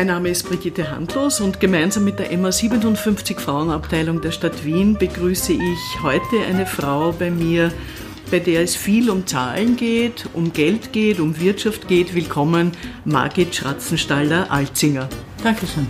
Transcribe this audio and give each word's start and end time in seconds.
Mein 0.00 0.06
Name 0.06 0.30
ist 0.30 0.48
Brigitte 0.48 0.90
Handlos 0.90 1.42
und 1.42 1.60
gemeinsam 1.60 2.04
mit 2.04 2.18
der 2.18 2.34
MA 2.38 2.50
57 2.50 3.38
Frauenabteilung 3.38 4.22
der 4.22 4.30
Stadt 4.30 4.64
Wien 4.64 4.96
begrüße 4.96 5.52
ich 5.52 6.02
heute 6.02 6.40
eine 6.48 6.64
Frau 6.64 7.12
bei 7.12 7.30
mir, 7.30 7.70
bei 8.30 8.38
der 8.38 8.62
es 8.62 8.76
viel 8.76 9.10
um 9.10 9.26
Zahlen 9.26 9.76
geht, 9.76 10.24
um 10.32 10.54
Geld 10.54 10.94
geht, 10.94 11.20
um 11.20 11.38
Wirtschaft 11.38 11.86
geht. 11.86 12.14
Willkommen, 12.14 12.72
Margit 13.04 13.54
Schratzenstaller-Alzinger. 13.54 15.06
Dankeschön. 15.44 15.86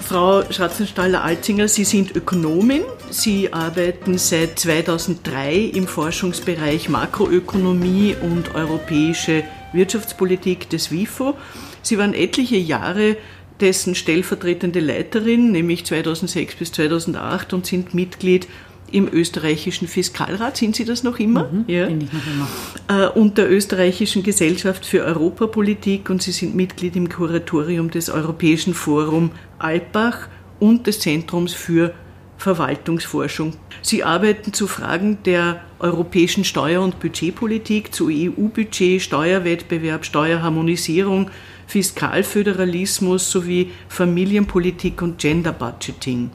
Frau 0.00 0.44
Schratzenstaller-Alzinger, 0.48 1.66
Sie 1.66 1.82
sind 1.82 2.14
Ökonomin. 2.14 2.82
Sie 3.10 3.52
arbeiten 3.52 4.16
seit 4.16 4.60
2003 4.60 5.56
im 5.56 5.88
Forschungsbereich 5.88 6.88
Makroökonomie 6.88 8.14
und 8.22 8.54
europäische 8.54 9.42
Wirtschaftspolitik 9.72 10.70
des 10.70 10.92
WIFO. 10.92 11.34
Sie 11.82 11.98
waren 11.98 12.14
etliche 12.14 12.56
Jahre 12.56 13.16
dessen 13.60 13.94
stellvertretende 13.94 14.80
Leiterin, 14.80 15.52
nämlich 15.52 15.84
2006 15.84 16.56
bis 16.56 16.72
2008 16.72 17.52
und 17.52 17.66
sind 17.66 17.94
Mitglied 17.94 18.48
im 18.90 19.08
österreichischen 19.10 19.88
Fiskalrat. 19.88 20.56
Sind 20.56 20.76
Sie 20.76 20.84
das 20.84 21.02
noch 21.02 21.18
immer? 21.18 21.48
Mhm, 21.50 21.64
ja. 21.66 21.86
Bin 21.86 22.02
ich 22.02 22.12
noch 22.12 22.20
immer. 22.26 23.06
Äh, 23.06 23.18
und 23.18 23.38
der 23.38 23.50
österreichischen 23.50 24.22
Gesellschaft 24.22 24.84
für 24.84 25.04
Europapolitik 25.04 26.10
und 26.10 26.22
Sie 26.22 26.32
sind 26.32 26.54
Mitglied 26.54 26.96
im 26.96 27.08
Kuratorium 27.08 27.90
des 27.90 28.10
Europäischen 28.10 28.74
Forum 28.74 29.30
Alpbach 29.58 30.28
und 30.60 30.86
des 30.86 31.00
Zentrums 31.00 31.54
für 31.54 31.94
Verwaltungsforschung. 32.36 33.54
Sie 33.82 34.02
arbeiten 34.02 34.52
zu 34.52 34.66
Fragen 34.66 35.18
der 35.24 35.60
europäischen 35.78 36.44
Steuer- 36.44 36.82
und 36.82 36.98
Budgetpolitik, 36.98 37.94
zu 37.94 38.08
EU-Budget, 38.10 39.00
Steuerwettbewerb, 39.00 40.04
Steuerharmonisierung, 40.04 41.30
Fiskalföderalismus 41.66 43.30
sowie 43.30 43.70
Familienpolitik 43.88 45.02
und 45.02 45.18
Gender 45.18 45.52
Budgeting. 45.52 46.30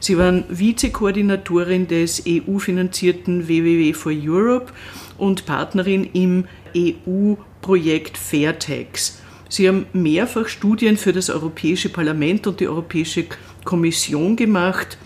Sie 0.00 0.18
waren 0.18 0.44
Vizekoordinatorin 0.48 1.86
des 1.88 2.24
EU-finanzierten 2.26 3.48
WWW 3.48 3.92
for 3.92 4.12
Europe 4.12 4.72
und 5.18 5.46
Partnerin 5.46 6.08
im 6.12 6.46
EU-Projekt 6.76 8.18
Fairtax. 8.18 9.20
Sie 9.48 9.68
haben 9.68 9.86
mehrfach 9.92 10.48
Studien 10.48 10.96
für 10.96 11.12
das 11.12 11.28
Europäische 11.28 11.90
Parlament 11.90 12.46
und 12.46 12.60
die 12.60 12.68
Europäische 12.68 13.26
Kommission 13.64 14.34
gemacht 14.36 14.96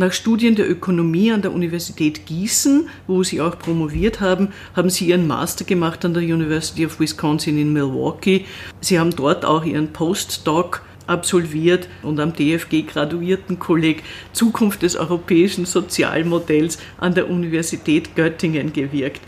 nach 0.00 0.14
Studien 0.14 0.56
der 0.56 0.68
Ökonomie 0.68 1.30
an 1.30 1.42
der 1.42 1.52
Universität 1.52 2.24
Gießen, 2.24 2.88
wo 3.06 3.22
Sie 3.22 3.42
auch 3.42 3.58
promoviert 3.58 4.20
haben, 4.20 4.48
haben 4.74 4.88
Sie 4.88 5.08
Ihren 5.08 5.26
Master 5.26 5.66
gemacht 5.66 6.04
an 6.06 6.14
der 6.14 6.22
University 6.22 6.86
of 6.86 6.98
Wisconsin 6.98 7.58
in 7.58 7.72
Milwaukee. 7.74 8.46
Sie 8.80 8.98
haben 8.98 9.14
dort 9.14 9.44
auch 9.44 9.62
Ihren 9.62 9.92
Postdoc 9.92 10.82
absolviert 11.06 11.86
und 12.02 12.18
am 12.18 12.32
DFG 12.32 12.86
Graduiertenkolleg 12.86 14.02
Zukunft 14.32 14.80
des 14.82 14.96
europäischen 14.96 15.66
Sozialmodells 15.66 16.78
an 16.96 17.14
der 17.14 17.28
Universität 17.28 18.16
Göttingen 18.16 18.72
gewirkt. 18.72 19.20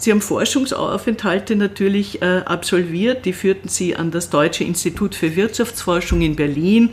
Sie 0.00 0.12
haben 0.12 0.20
Forschungsaufenthalte 0.20 1.56
natürlich 1.56 2.22
äh, 2.22 2.42
absolviert, 2.44 3.24
die 3.24 3.32
führten 3.32 3.68
Sie 3.68 3.96
an 3.96 4.12
das 4.12 4.30
Deutsche 4.30 4.62
Institut 4.62 5.16
für 5.16 5.34
Wirtschaftsforschung 5.34 6.20
in 6.20 6.36
Berlin, 6.36 6.90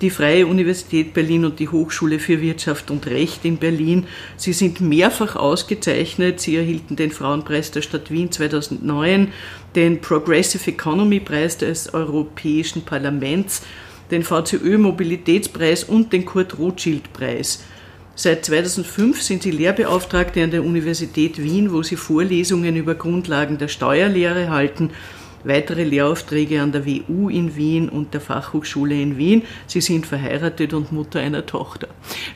die 0.00 0.08
Freie 0.08 0.46
Universität 0.46 1.12
Berlin 1.12 1.44
und 1.44 1.58
die 1.58 1.68
Hochschule 1.68 2.18
für 2.18 2.40
Wirtschaft 2.40 2.90
und 2.90 3.06
Recht 3.08 3.44
in 3.44 3.58
Berlin. 3.58 4.06
Sie 4.38 4.54
sind 4.54 4.80
mehrfach 4.80 5.36
ausgezeichnet. 5.36 6.40
Sie 6.40 6.56
erhielten 6.56 6.96
den 6.96 7.10
Frauenpreis 7.10 7.72
der 7.72 7.82
Stadt 7.82 8.10
Wien 8.10 8.32
2009, 8.32 9.32
den 9.74 10.00
Progressive 10.00 10.70
Economy 10.70 11.20
Preis 11.20 11.58
des 11.58 11.92
Europäischen 11.92 12.86
Parlaments, 12.86 13.62
den 14.10 14.22
VCÖ 14.22 14.78
Mobilitätspreis 14.78 15.84
und 15.84 16.10
den 16.10 16.24
Kurt 16.24 16.58
Rothschild 16.58 17.12
Preis. 17.12 17.62
Seit 18.18 18.46
2005 18.46 19.20
sind 19.20 19.42
Sie 19.42 19.50
Lehrbeauftragte 19.50 20.42
an 20.42 20.50
der 20.50 20.64
Universität 20.64 21.36
Wien, 21.42 21.70
wo 21.70 21.82
Sie 21.82 21.96
Vorlesungen 21.96 22.74
über 22.74 22.94
Grundlagen 22.94 23.58
der 23.58 23.68
Steuerlehre 23.68 24.48
halten, 24.48 24.88
weitere 25.44 25.84
Lehraufträge 25.84 26.62
an 26.62 26.72
der 26.72 26.86
WU 26.86 27.28
in 27.28 27.56
Wien 27.56 27.90
und 27.90 28.14
der 28.14 28.22
Fachhochschule 28.22 28.98
in 28.98 29.18
Wien. 29.18 29.42
Sie 29.66 29.82
sind 29.82 30.06
verheiratet 30.06 30.72
und 30.72 30.92
Mutter 30.92 31.20
einer 31.20 31.44
Tochter. 31.44 31.88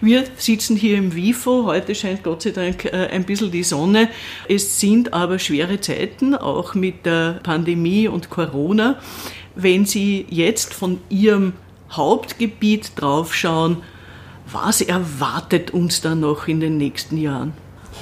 Wir 0.02 0.24
sitzen 0.36 0.76
hier 0.76 0.98
im 0.98 1.14
WIFO. 1.14 1.64
Heute 1.64 1.94
scheint 1.94 2.24
Gott 2.24 2.42
sei 2.42 2.50
Dank 2.50 2.84
äh, 2.84 3.08
ein 3.10 3.24
bisschen 3.24 3.50
die 3.50 3.62
Sonne. 3.62 4.10
Es 4.50 4.80
sind 4.80 5.14
aber 5.14 5.38
schwere 5.38 5.80
Zeiten, 5.80 6.34
auch 6.34 6.74
mit 6.74 7.06
der 7.06 7.40
Pandemie 7.42 8.06
und 8.06 8.28
Corona. 8.28 9.00
Wenn 9.54 9.86
Sie 9.86 10.26
jetzt 10.28 10.74
von 10.74 11.00
Ihrem 11.08 11.54
Hauptgebiet 11.90 12.92
draufschauen, 12.96 13.78
was 14.52 14.80
erwartet 14.80 15.70
uns 15.70 16.00
da 16.00 16.14
noch 16.14 16.48
in 16.48 16.60
den 16.60 16.76
nächsten 16.76 17.16
Jahren? 17.16 17.52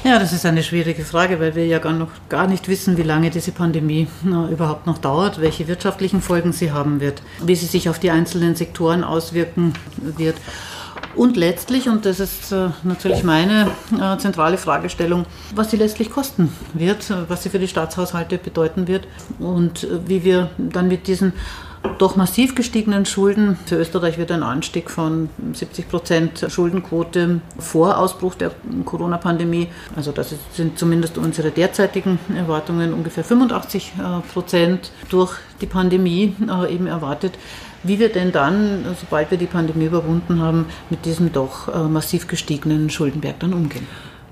Ja, 0.04 0.18
das 0.18 0.32
ist 0.32 0.46
eine 0.46 0.62
schwierige 0.62 1.04
Frage, 1.04 1.40
weil 1.40 1.56
wir 1.56 1.66
ja 1.66 1.78
gar, 1.80 1.92
noch, 1.92 2.10
gar 2.28 2.46
nicht 2.46 2.68
wissen, 2.68 2.96
wie 2.96 3.02
lange 3.02 3.30
diese 3.30 3.50
Pandemie 3.50 4.06
na, 4.22 4.48
überhaupt 4.48 4.86
noch 4.86 4.98
dauert, 4.98 5.40
welche 5.40 5.66
wirtschaftlichen 5.66 6.22
Folgen 6.22 6.52
sie 6.52 6.70
haben 6.70 7.00
wird, 7.00 7.20
wie 7.42 7.56
sie 7.56 7.66
sich 7.66 7.88
auf 7.88 7.98
die 7.98 8.10
einzelnen 8.10 8.54
Sektoren 8.54 9.02
auswirken 9.02 9.72
wird. 9.96 10.36
Und 11.16 11.36
letztlich, 11.36 11.88
und 11.88 12.06
das 12.06 12.20
ist 12.20 12.52
äh, 12.52 12.68
natürlich 12.84 13.24
meine 13.24 13.72
äh, 14.00 14.16
zentrale 14.18 14.56
Fragestellung, 14.56 15.26
was 15.54 15.70
sie 15.70 15.76
letztlich 15.76 16.10
kosten 16.10 16.52
wird, 16.74 17.12
was 17.28 17.42
sie 17.42 17.48
für 17.48 17.58
die 17.58 17.66
Staatshaushalte 17.66 18.38
bedeuten 18.38 18.86
wird 18.86 19.08
und 19.40 19.82
äh, 19.82 20.06
wie 20.06 20.22
wir 20.22 20.50
dann 20.58 20.86
mit 20.86 21.08
diesen 21.08 21.32
doch 21.98 22.16
massiv 22.16 22.54
gestiegenen 22.54 23.06
Schulden. 23.06 23.58
Für 23.66 23.76
Österreich 23.76 24.18
wird 24.18 24.30
ein 24.30 24.42
Anstieg 24.42 24.90
von 24.90 25.30
70 25.52 25.88
Prozent 25.88 26.46
Schuldenquote 26.48 27.40
vor 27.58 27.98
Ausbruch 27.98 28.34
der 28.34 28.52
Corona-Pandemie. 28.84 29.68
Also 29.96 30.12
das 30.12 30.34
sind 30.52 30.78
zumindest 30.78 31.18
unsere 31.18 31.50
derzeitigen 31.50 32.18
Erwartungen 32.34 32.92
ungefähr 32.92 33.24
85 33.24 33.92
äh, 33.98 34.32
Prozent 34.32 34.92
durch 35.08 35.36
die 35.60 35.66
Pandemie 35.66 36.34
äh, 36.48 36.72
eben 36.72 36.86
erwartet. 36.86 37.38
Wie 37.82 37.98
wir 37.98 38.08
denn 38.08 38.32
dann, 38.32 38.84
sobald 38.98 39.30
wir 39.30 39.38
die 39.38 39.46
Pandemie 39.46 39.86
überwunden 39.86 40.40
haben, 40.40 40.66
mit 40.90 41.04
diesem 41.04 41.32
doch 41.32 41.68
äh, 41.68 41.88
massiv 41.88 42.26
gestiegenen 42.26 42.90
Schuldenberg 42.90 43.38
dann 43.40 43.52
umgehen? 43.52 43.86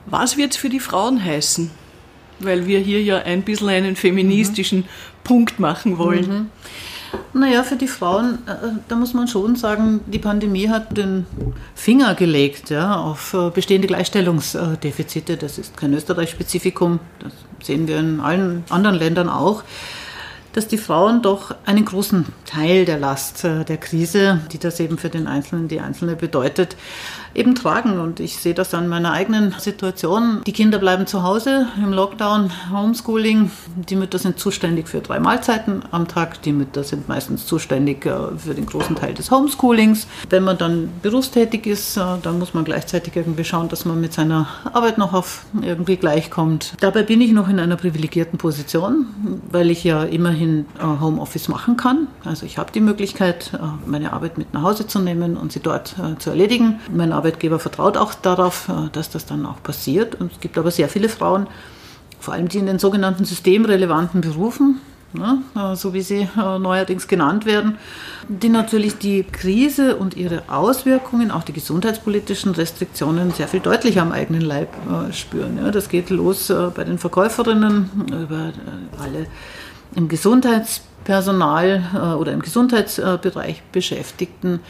Was 0.07 0.37
wird 0.37 0.53
es 0.53 0.57
für 0.57 0.69
die 0.69 0.81
Frauen 0.81 1.25
heißen? 1.25 1.71
Weil 2.41 2.67
wir 2.67 2.81
hier 2.81 3.03
ja 3.03 3.19
ein 3.19 3.43
bisschen 3.43 3.69
einen 3.69 3.97
feministischen 3.97 4.81
mhm. 4.81 4.85
Punkt 5.25 5.59
machen 5.59 5.99
wollen. 5.99 6.29
Mhm. 6.29 6.51
Naja, 7.33 7.63
für 7.63 7.77
die 7.77 7.89
Frauen, 7.89 8.39
äh, 8.47 8.69
da 8.89 8.97
muss 8.97 9.13
man 9.13 9.29
schon 9.29 9.57
sagen, 9.57 10.01
die 10.07 10.19
Pandemie 10.19 10.69
hat 10.69 10.97
den 10.97 11.27
Finger 11.75 12.15
gelegt 12.15 12.71
ja, 12.71 12.97
auf 12.97 13.35
äh, 13.35 13.51
bestehende 13.51 13.89
Gleichstellungsdefizite. 13.89 15.37
Das 15.37 15.59
ist 15.59 15.77
kein 15.77 15.93
Österreich-Spezifikum, 15.93 16.99
das 17.19 17.33
sehen 17.63 17.89
wir 17.89 17.99
in 17.99 18.21
allen 18.21 18.65
anderen 18.71 18.97
Ländern 18.97 19.29
auch 19.29 19.63
dass 20.57 20.67
die 20.67 20.79
Frauen 20.79 21.21
doch 21.21 21.55
einen 21.67 21.85
großen 21.85 22.25
Teil 22.47 22.87
der 22.87 22.99
Last 22.99 23.45
äh, 23.45 23.63
der 23.67 23.77
Krise, 23.77 24.41
die 24.51 24.59
das 24.59 24.81
eben 24.81 24.97
für 24.97 25.11
den 25.11 25.27
Einzelnen, 25.27 25.69
die 25.69 25.81
Einzelne 25.81 26.17
bedeutet, 26.17 26.77
eben 27.37 27.55
tragen. 27.55 28.01
Und 28.01 28.21
ich 28.21 28.39
sehe 28.39 28.55
das 28.55 28.75
an 28.75 28.89
meiner 28.89 29.13
eigenen 29.13 29.55
Situation. 29.59 30.41
Die 30.47 30.53
Kinder 30.53 30.79
bleiben 30.79 31.07
zu 31.07 31.23
Hause 31.23 31.67
im 31.77 31.93
Lockdown, 31.93 32.51
Homeschooling. 32.73 33.51
Die 33.89 33.97
Mütter 33.97 34.19
sind 34.19 34.39
zuständig 34.39 34.89
für 34.89 35.01
drei 35.01 35.21
Mahlzeiten 35.21 35.83
am 35.91 36.09
Tag. 36.09 36.43
Die 36.43 36.53
Mütter 36.53 36.83
sind 36.83 37.09
meistens 37.09 37.47
zuständig 37.47 38.07
äh, 38.07 38.15
für 38.37 38.55
den 38.55 38.67
großen 38.67 38.97
Teil 38.97 39.15
des 39.15 39.31
Homeschoolings. 39.31 40.07
Wenn 40.31 40.45
man 40.45 40.59
dann 40.59 40.89
berufstätig 41.03 41.67
ist, 41.67 41.97
äh, 41.97 42.01
dann 42.23 42.39
muss 42.39 42.55
man 42.55 42.65
gleichzeitig 42.65 43.15
irgendwie 43.17 43.45
schauen, 43.45 43.69
dass 43.69 43.85
man 43.85 44.01
mit 44.01 44.13
seiner 44.13 44.49
Arbeit 44.73 44.99
noch 44.99 45.13
auf 45.13 45.45
irgendwie 45.61 45.97
gleichkommt. 45.97 46.75
Dabei 46.81 47.03
bin 47.03 47.21
ich 47.21 47.33
noch 47.33 47.49
in 47.49 47.61
einer 47.61 47.77
privilegierten 47.77 48.39
Position, 48.39 49.07
weil 49.51 49.71
ich 49.71 49.85
ja 49.85 50.05
immerhin 50.05 50.67
äh, 50.79 51.01
Homeoffice 51.01 51.49
machen 51.49 51.77
kann. 51.77 52.09
Also 52.25 52.47
ich 52.47 52.59
habe 52.59 52.73
die 52.73 52.81
Möglichkeit, 52.81 53.53
meine 53.85 54.13
Arbeit 54.13 54.39
mit 54.39 54.55
nach 54.55 54.63
Hause 54.63 54.87
zu 54.87 54.99
nehmen 54.99 55.37
und 55.37 55.53
sie 55.53 55.61
dort 55.61 55.95
zu 56.19 56.31
erledigen. 56.31 56.81
Mein 56.93 57.13
Arbeitgeber 57.27 57.59
vertraut 57.59 57.97
auch 57.97 58.15
darauf, 58.15 58.71
dass 58.93 59.11
das 59.11 59.27
dann 59.27 59.47
auch 59.47 59.61
passiert. 59.63 60.15
Und 60.15 60.33
es 60.33 60.41
gibt 60.41 60.57
aber 60.59 60.71
sehr 60.71 60.89
viele 60.89 61.09
Frauen, 61.09 61.49
vor 62.21 62.35
allem 62.35 62.49
die 62.49 62.59
in 62.59 62.67
den 62.67 62.79
sogenannten 62.79 63.25
systemrelevanten 63.25 64.21
Berufen, 64.21 64.81
ne, 65.13 65.43
so 65.75 65.93
wie 65.93 66.03
sie 66.03 66.29
neuerdings 66.37 67.09
genannt 67.09 67.45
werden, 67.45 67.79
die 68.29 68.49
natürlich 68.49 68.99
die 68.99 69.25
Krise 69.25 69.97
und 69.97 70.17
ihre 70.17 70.45
Auswirkungen, 70.49 71.33
auch 71.33 71.43
die 71.43 71.53
gesundheitspolitischen 71.53 72.53
Restriktionen, 72.53 73.33
sehr 73.33 73.49
viel 73.49 73.61
deutlicher 73.61 74.03
am 74.03 74.13
eigenen 74.13 74.43
Leib 74.43 74.69
spüren. 75.11 75.59
Das 75.73 75.89
geht 75.89 76.11
los 76.11 76.53
bei 76.77 76.85
den 76.85 76.99
Verkäuferinnen 76.99 77.91
über 78.07 78.53
alle 79.03 79.27
im 79.97 80.07
Gesundheitspersonal 80.09 81.83
äh, 81.93 81.99
oder 82.15 82.33
im 82.33 82.43
Gesundheitsbereich 82.43 83.63
Beschäftigten. 83.73 84.61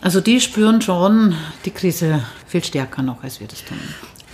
Also 0.00 0.20
die 0.20 0.40
spüren 0.40 0.80
schon 0.80 1.34
die 1.64 1.70
Krise 1.70 2.22
viel 2.46 2.62
stärker 2.62 3.02
noch, 3.02 3.22
als 3.22 3.40
wir 3.40 3.48
das 3.48 3.64
tun. 3.64 3.78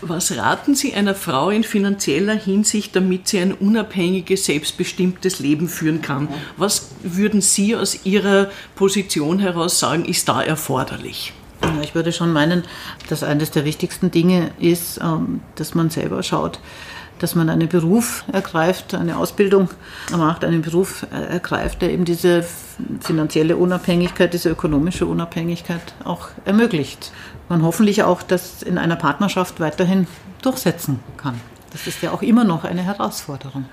Was 0.00 0.37
raten 0.37 0.75
Sie 0.75 0.93
einer 0.93 1.14
Frau 1.14 1.49
in 1.49 1.64
finanzieller 1.64 2.34
Hinsicht, 2.34 2.94
damit 2.94 3.28
sie 3.28 3.38
ein 3.38 3.55
unabhängiges, 3.55 4.44
selbstbestimmtes 4.44 5.38
Leben 5.38 5.69
führen 5.69 6.02
kann? 6.02 6.28
Was 6.58 6.90
würden 7.02 7.40
Sie 7.40 7.75
aus 7.75 8.05
Ihrer 8.05 8.50
Position 8.75 9.38
heraus 9.38 9.78
sagen, 9.78 10.05
ist 10.05 10.28
da 10.28 10.43
erforderlich? 10.43 11.32
Ich 11.82 11.94
würde 11.94 12.12
schon 12.12 12.32
meinen, 12.32 12.64
dass 13.08 13.22
eines 13.22 13.50
der 13.50 13.64
wichtigsten 13.64 14.10
Dinge 14.10 14.50
ist, 14.58 15.00
ähm, 15.02 15.40
dass 15.55 15.75
man 15.75 15.88
selber 15.88 16.22
schaut, 16.22 16.58
dass 17.19 17.34
man 17.34 17.49
einen 17.49 17.69
Beruf 17.69 18.25
ergreift, 18.32 18.94
eine 18.94 19.16
Ausbildung 19.16 19.69
macht, 20.16 20.44
einen 20.44 20.62
Beruf 20.62 21.06
ergreift, 21.11 21.82
der 21.82 21.90
eben 21.90 22.05
diese 22.05 22.44
finanzielle 23.00 23.56
Unabhängigkeit, 23.56 24.32
diese 24.32 24.50
ökonomische 24.50 25.06
Unabhängigkeit 25.06 25.94
auch 26.05 26.28
ermöglicht. 26.44 27.12
Man 27.49 27.62
hoffentlich 27.62 28.02
auch 28.02 28.22
das 28.22 28.62
in 28.62 28.78
einer 28.78 28.96
Partnerschaft 28.96 29.61
weiterhin 29.61 30.06
durchsetzen 30.43 31.00
kann. 31.16 31.40
Das 31.72 31.87
ist 31.87 32.02
ja 32.02 32.12
auch 32.12 32.22
immer 32.22 32.44
noch 32.44 32.64
eine 32.64 32.82
Herausforderung. 32.82 33.67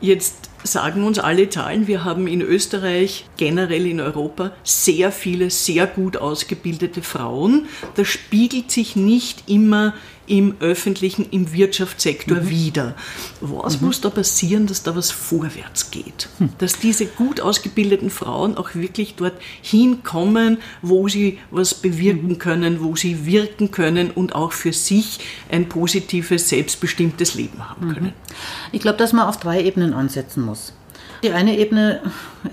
Jetzt 0.00 0.48
sagen 0.62 1.04
uns 1.04 1.18
alle 1.18 1.50
Zahlen, 1.50 1.86
wir 1.86 2.04
haben 2.04 2.26
in 2.26 2.40
Österreich, 2.40 3.26
generell 3.36 3.86
in 3.86 4.00
Europa, 4.00 4.52
sehr 4.64 5.12
viele, 5.12 5.50
sehr 5.50 5.86
gut 5.86 6.16
ausgebildete 6.16 7.02
Frauen. 7.02 7.66
Das 7.96 8.08
spiegelt 8.08 8.70
sich 8.70 8.96
nicht 8.96 9.50
immer 9.50 9.92
im 10.30 10.54
öffentlichen, 10.60 11.26
im 11.32 11.52
Wirtschaftssektor 11.52 12.38
mhm. 12.38 12.50
wieder. 12.50 12.94
Was 13.40 13.80
mhm. 13.80 13.88
muss 13.88 14.00
da 14.00 14.10
passieren, 14.10 14.68
dass 14.68 14.84
da 14.84 14.94
was 14.94 15.10
vorwärts 15.10 15.90
geht? 15.90 16.28
Mhm. 16.38 16.50
Dass 16.58 16.78
diese 16.78 17.06
gut 17.06 17.40
ausgebildeten 17.40 18.10
Frauen 18.10 18.56
auch 18.56 18.74
wirklich 18.74 19.16
dort 19.16 19.34
hinkommen, 19.60 20.58
wo 20.82 21.08
sie 21.08 21.38
was 21.50 21.74
bewirken 21.74 22.28
mhm. 22.28 22.38
können, 22.38 22.80
wo 22.80 22.94
sie 22.94 23.26
wirken 23.26 23.72
können 23.72 24.12
und 24.12 24.36
auch 24.36 24.52
für 24.52 24.72
sich 24.72 25.18
ein 25.50 25.68
positives, 25.68 26.48
selbstbestimmtes 26.48 27.34
Leben 27.34 27.68
haben 27.68 27.88
mhm. 27.88 27.94
können? 27.94 28.12
Ich 28.70 28.80
glaube, 28.80 28.98
dass 28.98 29.12
man 29.12 29.26
auf 29.26 29.38
drei 29.38 29.64
Ebenen 29.64 29.92
ansetzen 29.92 30.44
muss. 30.44 30.72
Die 31.22 31.32
eine 31.32 31.58
Ebene 31.58 32.00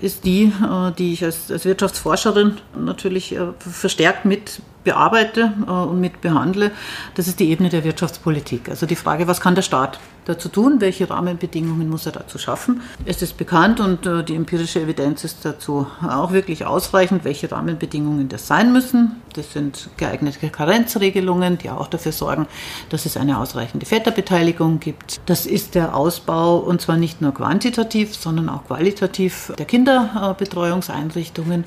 ist 0.02 0.24
die, 0.24 0.52
äh, 0.62 0.92
die 0.98 1.14
ich 1.14 1.24
als, 1.24 1.48
Wirtschaftsforscherin 1.64 2.58
natürlich 2.76 3.34
äh, 3.34 3.46
verstärkt 3.58 4.24
mit 4.24 4.60
bearbeite 4.88 5.52
äh, 5.66 5.70
und 5.70 6.00
mit 6.00 6.22
behandle, 6.22 6.70
das 7.14 7.28
ist 7.28 7.40
die 7.40 7.50
Ebene 7.50 7.68
der 7.68 7.84
Wirtschaftspolitik. 7.84 8.70
Also 8.70 8.86
die 8.86 8.96
Frage, 8.96 9.28
was 9.28 9.40
kann 9.40 9.54
der 9.54 9.62
Staat 9.62 10.00
dazu 10.24 10.48
tun, 10.48 10.80
welche 10.80 11.08
Rahmenbedingungen 11.08 11.88
muss 11.88 12.06
er 12.06 12.12
dazu 12.12 12.38
schaffen. 12.38 12.80
Es 13.04 13.20
ist 13.22 13.36
bekannt 13.36 13.80
und 13.80 14.06
äh, 14.06 14.24
die 14.24 14.34
empirische 14.34 14.80
Evidenz 14.80 15.24
ist 15.24 15.44
dazu 15.44 15.86
auch 16.02 16.32
wirklich 16.32 16.64
ausreichend, 16.64 17.24
welche 17.24 17.50
Rahmenbedingungen 17.50 18.28
das 18.28 18.46
sein 18.46 18.72
müssen. 18.72 19.22
Das 19.34 19.52
sind 19.52 19.90
geeignete 19.98 20.48
Karenzregelungen, 20.48 21.58
die 21.58 21.70
auch 21.70 21.88
dafür 21.88 22.12
sorgen, 22.12 22.46
dass 22.88 23.04
es 23.06 23.16
eine 23.16 23.38
ausreichende 23.38 23.84
Väterbeteiligung 23.84 24.80
gibt. 24.80 25.20
Das 25.26 25.44
ist 25.44 25.74
der 25.74 25.94
Ausbau 25.94 26.58
und 26.58 26.80
zwar 26.80 26.96
nicht 26.96 27.20
nur 27.20 27.32
quantitativ, 27.32 28.14
sondern 28.14 28.48
auch 28.48 28.66
qualitativ 28.66 29.52
der 29.58 29.66
Kinderbetreuungseinrichtungen 29.66 31.64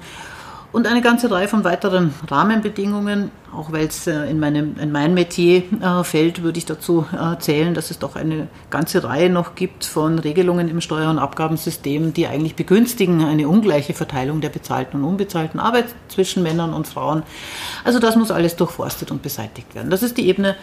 und 0.71 0.87
eine 0.87 1.01
ganze 1.01 1.29
Reihe 1.29 1.47
von 1.47 1.63
weiteren 1.63 2.13
Rahmenbedingungen. 2.29 3.31
Auch 3.53 3.73
weil 3.73 3.87
es 3.87 4.07
äh, 4.07 4.29
in, 4.29 4.39
meinem, 4.39 4.77
in 4.79 4.93
mein 4.93 5.13
Metier 5.13 5.63
äh, 5.81 6.03
fällt, 6.05 6.41
würde 6.41 6.57
ich 6.57 6.65
dazu 6.65 7.05
äh, 7.11 7.37
zählen, 7.39 7.73
dass 7.73 7.91
es 7.91 7.99
doch 7.99 8.15
eine 8.15 8.47
ganze 8.69 9.03
Reihe 9.03 9.29
noch 9.29 9.55
gibt 9.55 9.83
von 9.83 10.19
Regelungen 10.19 10.69
im 10.69 10.79
Steuer- 10.79 11.09
und 11.09 11.19
Abgabensystem, 11.19 12.13
die 12.13 12.27
eigentlich 12.27 12.55
begünstigen 12.55 13.25
eine 13.25 13.49
ungleiche 13.49 13.93
Verteilung 13.93 14.39
der 14.39 14.49
bezahlten 14.49 15.01
und 15.01 15.03
unbezahlten 15.03 15.59
Arbeit 15.59 15.85
zwischen 16.07 16.43
Männern 16.43 16.73
und 16.73 16.87
Frauen. 16.87 17.23
Also 17.83 17.99
das 17.99 18.15
muss 18.15 18.31
alles 18.31 18.55
durchforstet 18.55 19.11
und 19.11 19.21
beseitigt 19.21 19.75
werden. 19.75 19.89
Das 19.89 20.03
ist 20.03 20.17
die 20.17 20.27
Ebene 20.27 20.55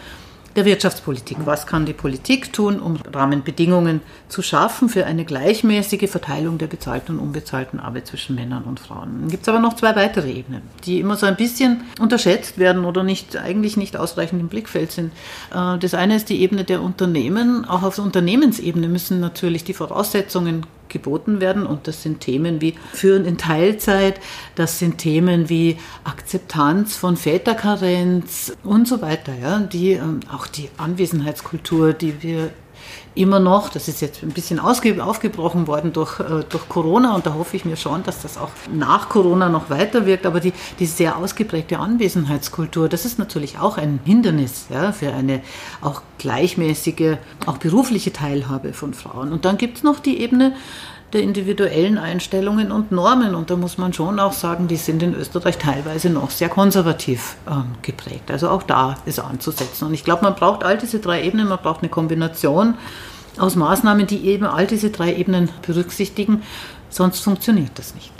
der 0.55 0.65
Wirtschaftspolitik. 0.65 1.37
Was 1.45 1.67
kann 1.67 1.85
die 1.85 1.93
Politik 1.93 2.51
tun, 2.53 2.79
um 2.79 2.97
Rahmenbedingungen 3.13 4.01
zu 4.27 4.41
schaffen 4.41 4.89
für 4.89 5.05
eine 5.05 5.25
gleichmäßige 5.25 6.09
Verteilung 6.09 6.57
der 6.57 6.67
bezahlten 6.67 7.17
und 7.17 7.19
unbezahlten 7.19 7.79
Arbeit 7.79 8.07
zwischen 8.07 8.35
Männern 8.35 8.63
und 8.63 8.79
Frauen? 8.79 9.19
Dann 9.21 9.29
gibt 9.29 9.43
es 9.43 9.49
aber 9.49 9.59
noch 9.59 9.75
zwei 9.75 9.95
weitere 9.95 10.31
Ebenen, 10.31 10.61
die 10.85 10.99
immer 10.99 11.15
so 11.15 11.25
ein 11.25 11.35
bisschen 11.35 11.81
unterschätzt 11.99 12.57
werden 12.57 12.85
oder 12.85 13.03
nicht, 13.03 13.37
eigentlich 13.37 13.77
nicht 13.77 13.97
ausreichend 13.97 14.41
im 14.41 14.47
Blickfeld 14.47 14.91
sind. 14.91 15.11
Äh, 15.53 15.77
das 15.77 15.93
eine 15.93 16.15
ist 16.15 16.29
die 16.29 16.41
Ebene 16.41 16.63
der 16.63 16.81
Unternehmen. 16.81 17.65
Auch 17.65 17.83
auf 17.83 17.99
Unternehmensebene 17.99 18.87
müssen 18.87 19.19
natürlich 19.19 19.63
die 19.63 19.73
Voraussetzungen 19.73 20.65
geboten 20.89 21.39
werden. 21.39 21.65
Und 21.65 21.87
das 21.87 22.03
sind 22.03 22.21
Themen 22.21 22.61
wie 22.61 22.75
Führen 22.93 23.25
in 23.25 23.37
Teilzeit, 23.37 24.19
das 24.55 24.79
sind 24.79 24.97
Themen 24.97 25.49
wie 25.49 25.77
Akzeptanz 26.03 26.95
von 26.95 27.17
Väterkarenz 27.17 28.53
und 28.63 28.87
so 28.87 29.01
weiter. 29.01 29.33
Ja, 29.41 29.59
die, 29.59 29.91
ähm, 29.91 30.19
auch 30.31 30.47
die 30.47 30.69
Anwesenheitskultur, 30.77 31.93
die 31.93 32.21
wir 32.21 32.51
immer 33.15 33.39
noch, 33.39 33.69
das 33.69 33.87
ist 33.87 34.01
jetzt 34.01 34.23
ein 34.23 34.29
bisschen 34.29 34.59
aufgebrochen 34.59 35.67
worden 35.67 35.93
durch, 35.93 36.19
äh, 36.19 36.43
durch 36.47 36.69
Corona 36.69 37.15
und 37.15 37.25
da 37.25 37.33
hoffe 37.33 37.55
ich 37.55 37.65
mir 37.65 37.75
schon, 37.75 38.03
dass 38.03 38.21
das 38.21 38.37
auch 38.37 38.49
nach 38.71 39.09
Corona 39.09 39.49
noch 39.49 39.69
weiter 39.69 40.05
wirkt, 40.05 40.25
aber 40.25 40.39
die, 40.39 40.53
die 40.79 40.85
sehr 40.85 41.17
ausgeprägte 41.17 41.79
Anwesenheitskultur, 41.79 42.89
das 42.89 43.05
ist 43.05 43.19
natürlich 43.19 43.57
auch 43.59 43.77
ein 43.77 43.99
Hindernis 44.05 44.67
ja, 44.69 44.91
für 44.91 45.11
eine 45.11 45.41
auch 45.81 46.01
gleichmäßige, 46.17 47.17
auch 47.45 47.57
berufliche 47.57 48.13
Teilhabe 48.13 48.73
von 48.73 48.93
Frauen. 48.93 49.31
Und 49.31 49.45
dann 49.45 49.57
gibt 49.57 49.77
es 49.77 49.83
noch 49.83 49.99
die 49.99 50.21
Ebene 50.21 50.53
der 51.13 51.21
individuellen 51.21 51.97
Einstellungen 51.97 52.71
und 52.71 52.91
Normen. 52.91 53.35
Und 53.35 53.49
da 53.49 53.55
muss 53.55 53.77
man 53.77 53.93
schon 53.93 54.19
auch 54.19 54.33
sagen, 54.33 54.67
die 54.67 54.75
sind 54.75 55.01
in 55.01 55.15
Österreich 55.15 55.57
teilweise 55.57 56.09
noch 56.09 56.29
sehr 56.29 56.49
konservativ 56.49 57.35
ähm, 57.49 57.65
geprägt. 57.81 58.29
Also 58.31 58.49
auch 58.49 58.63
da 58.63 58.97
ist 59.05 59.19
anzusetzen. 59.19 59.87
Und 59.87 59.93
ich 59.93 60.03
glaube, 60.03 60.23
man 60.23 60.35
braucht 60.35 60.63
all 60.63 60.77
diese 60.77 60.99
drei 60.99 61.23
Ebenen, 61.23 61.47
man 61.47 61.59
braucht 61.59 61.81
eine 61.81 61.89
Kombination 61.89 62.75
aus 63.37 63.55
Maßnahmen, 63.55 64.05
die 64.05 64.25
eben 64.27 64.45
all 64.45 64.67
diese 64.67 64.89
drei 64.89 65.15
Ebenen 65.15 65.49
berücksichtigen. 65.65 66.43
Sonst 66.89 67.21
funktioniert 67.21 67.71
das 67.75 67.95
nicht. 67.95 68.11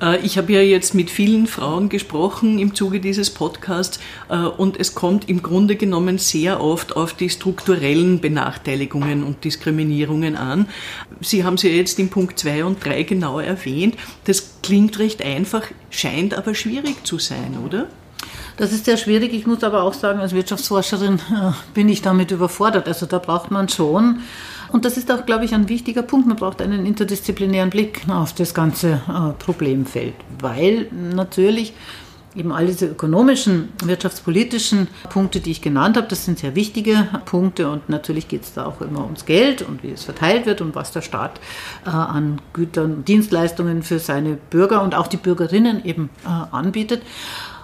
Äh, 0.00 0.18
ich 0.24 0.38
habe 0.38 0.52
ja 0.52 0.60
jetzt 0.60 0.94
mit 0.94 1.10
vielen 1.10 1.46
Frauen 1.46 1.88
gesprochen 1.88 2.58
im 2.58 2.74
Zuge 2.74 3.00
dieses 3.00 3.30
Podcasts 3.30 3.98
äh, 4.28 4.36
und 4.36 4.78
es 4.78 4.94
kommt 4.94 5.28
im 5.28 5.42
Grunde 5.42 5.76
genommen 5.76 6.18
sehr 6.18 6.62
oft 6.62 6.96
auf 6.96 7.12
die 7.14 7.30
strukturellen 7.30 8.20
Benachteiligungen 8.20 9.24
und 9.24 9.44
Diskriminierungen 9.44 10.36
an. 10.36 10.68
Sie 11.20 11.44
haben 11.44 11.56
sie 11.56 11.68
jetzt 11.68 11.98
in 11.98 12.10
Punkt 12.10 12.38
2 12.38 12.64
und 12.64 12.84
3 12.84 13.02
genau 13.02 13.38
erwähnt. 13.38 13.96
Das 14.24 14.60
klingt 14.62 14.98
recht 14.98 15.22
einfach, 15.22 15.62
scheint 15.90 16.34
aber 16.34 16.54
schwierig 16.54 17.04
zu 17.04 17.18
sein, 17.18 17.58
oder? 17.64 17.88
Das 18.56 18.72
ist 18.72 18.86
sehr 18.86 18.96
schwierig. 18.96 19.32
Ich 19.32 19.46
muss 19.46 19.62
aber 19.62 19.84
auch 19.84 19.94
sagen, 19.94 20.18
als 20.18 20.32
Wirtschaftsforscherin 20.32 21.20
äh, 21.30 21.52
bin 21.74 21.88
ich 21.88 22.02
damit 22.02 22.32
überfordert. 22.32 22.88
Also 22.88 23.06
da 23.06 23.18
braucht 23.18 23.52
man 23.52 23.68
schon 23.68 24.20
und 24.72 24.84
das 24.84 24.96
ist 24.96 25.10
auch, 25.10 25.26
glaube 25.26 25.44
ich, 25.44 25.54
ein 25.54 25.68
wichtiger 25.68 26.02
Punkt. 26.02 26.26
Man 26.26 26.36
braucht 26.36 26.60
einen 26.60 26.86
interdisziplinären 26.86 27.70
Blick 27.70 28.02
auf 28.08 28.32
das 28.32 28.54
ganze 28.54 29.00
äh, 29.08 29.32
Problemfeld, 29.38 30.14
weil 30.40 30.88
natürlich 30.92 31.74
eben 32.36 32.52
all 32.52 32.66
diese 32.66 32.86
ökonomischen, 32.86 33.70
wirtschaftspolitischen 33.84 34.88
Punkte, 35.10 35.40
die 35.40 35.50
ich 35.50 35.62
genannt 35.62 35.96
habe, 35.96 36.06
das 36.08 36.24
sind 36.24 36.38
sehr 36.38 36.54
wichtige 36.54 37.08
Punkte 37.24 37.70
und 37.70 37.88
natürlich 37.88 38.28
geht 38.28 38.42
es 38.42 38.52
da 38.52 38.66
auch 38.66 38.80
immer 38.80 39.04
ums 39.04 39.24
Geld 39.24 39.62
und 39.62 39.82
wie 39.82 39.90
es 39.90 40.04
verteilt 40.04 40.46
wird 40.46 40.60
und 40.60 40.74
was 40.74 40.92
der 40.92 41.02
Staat 41.02 41.40
äh, 41.84 41.90
an 41.90 42.40
Gütern 42.52 42.94
und 42.94 43.08
Dienstleistungen 43.08 43.82
für 43.82 43.98
seine 43.98 44.34
Bürger 44.50 44.82
und 44.82 44.94
auch 44.94 45.06
die 45.06 45.16
Bürgerinnen 45.16 45.84
eben 45.84 46.10
äh, 46.24 46.28
anbietet. 46.28 47.02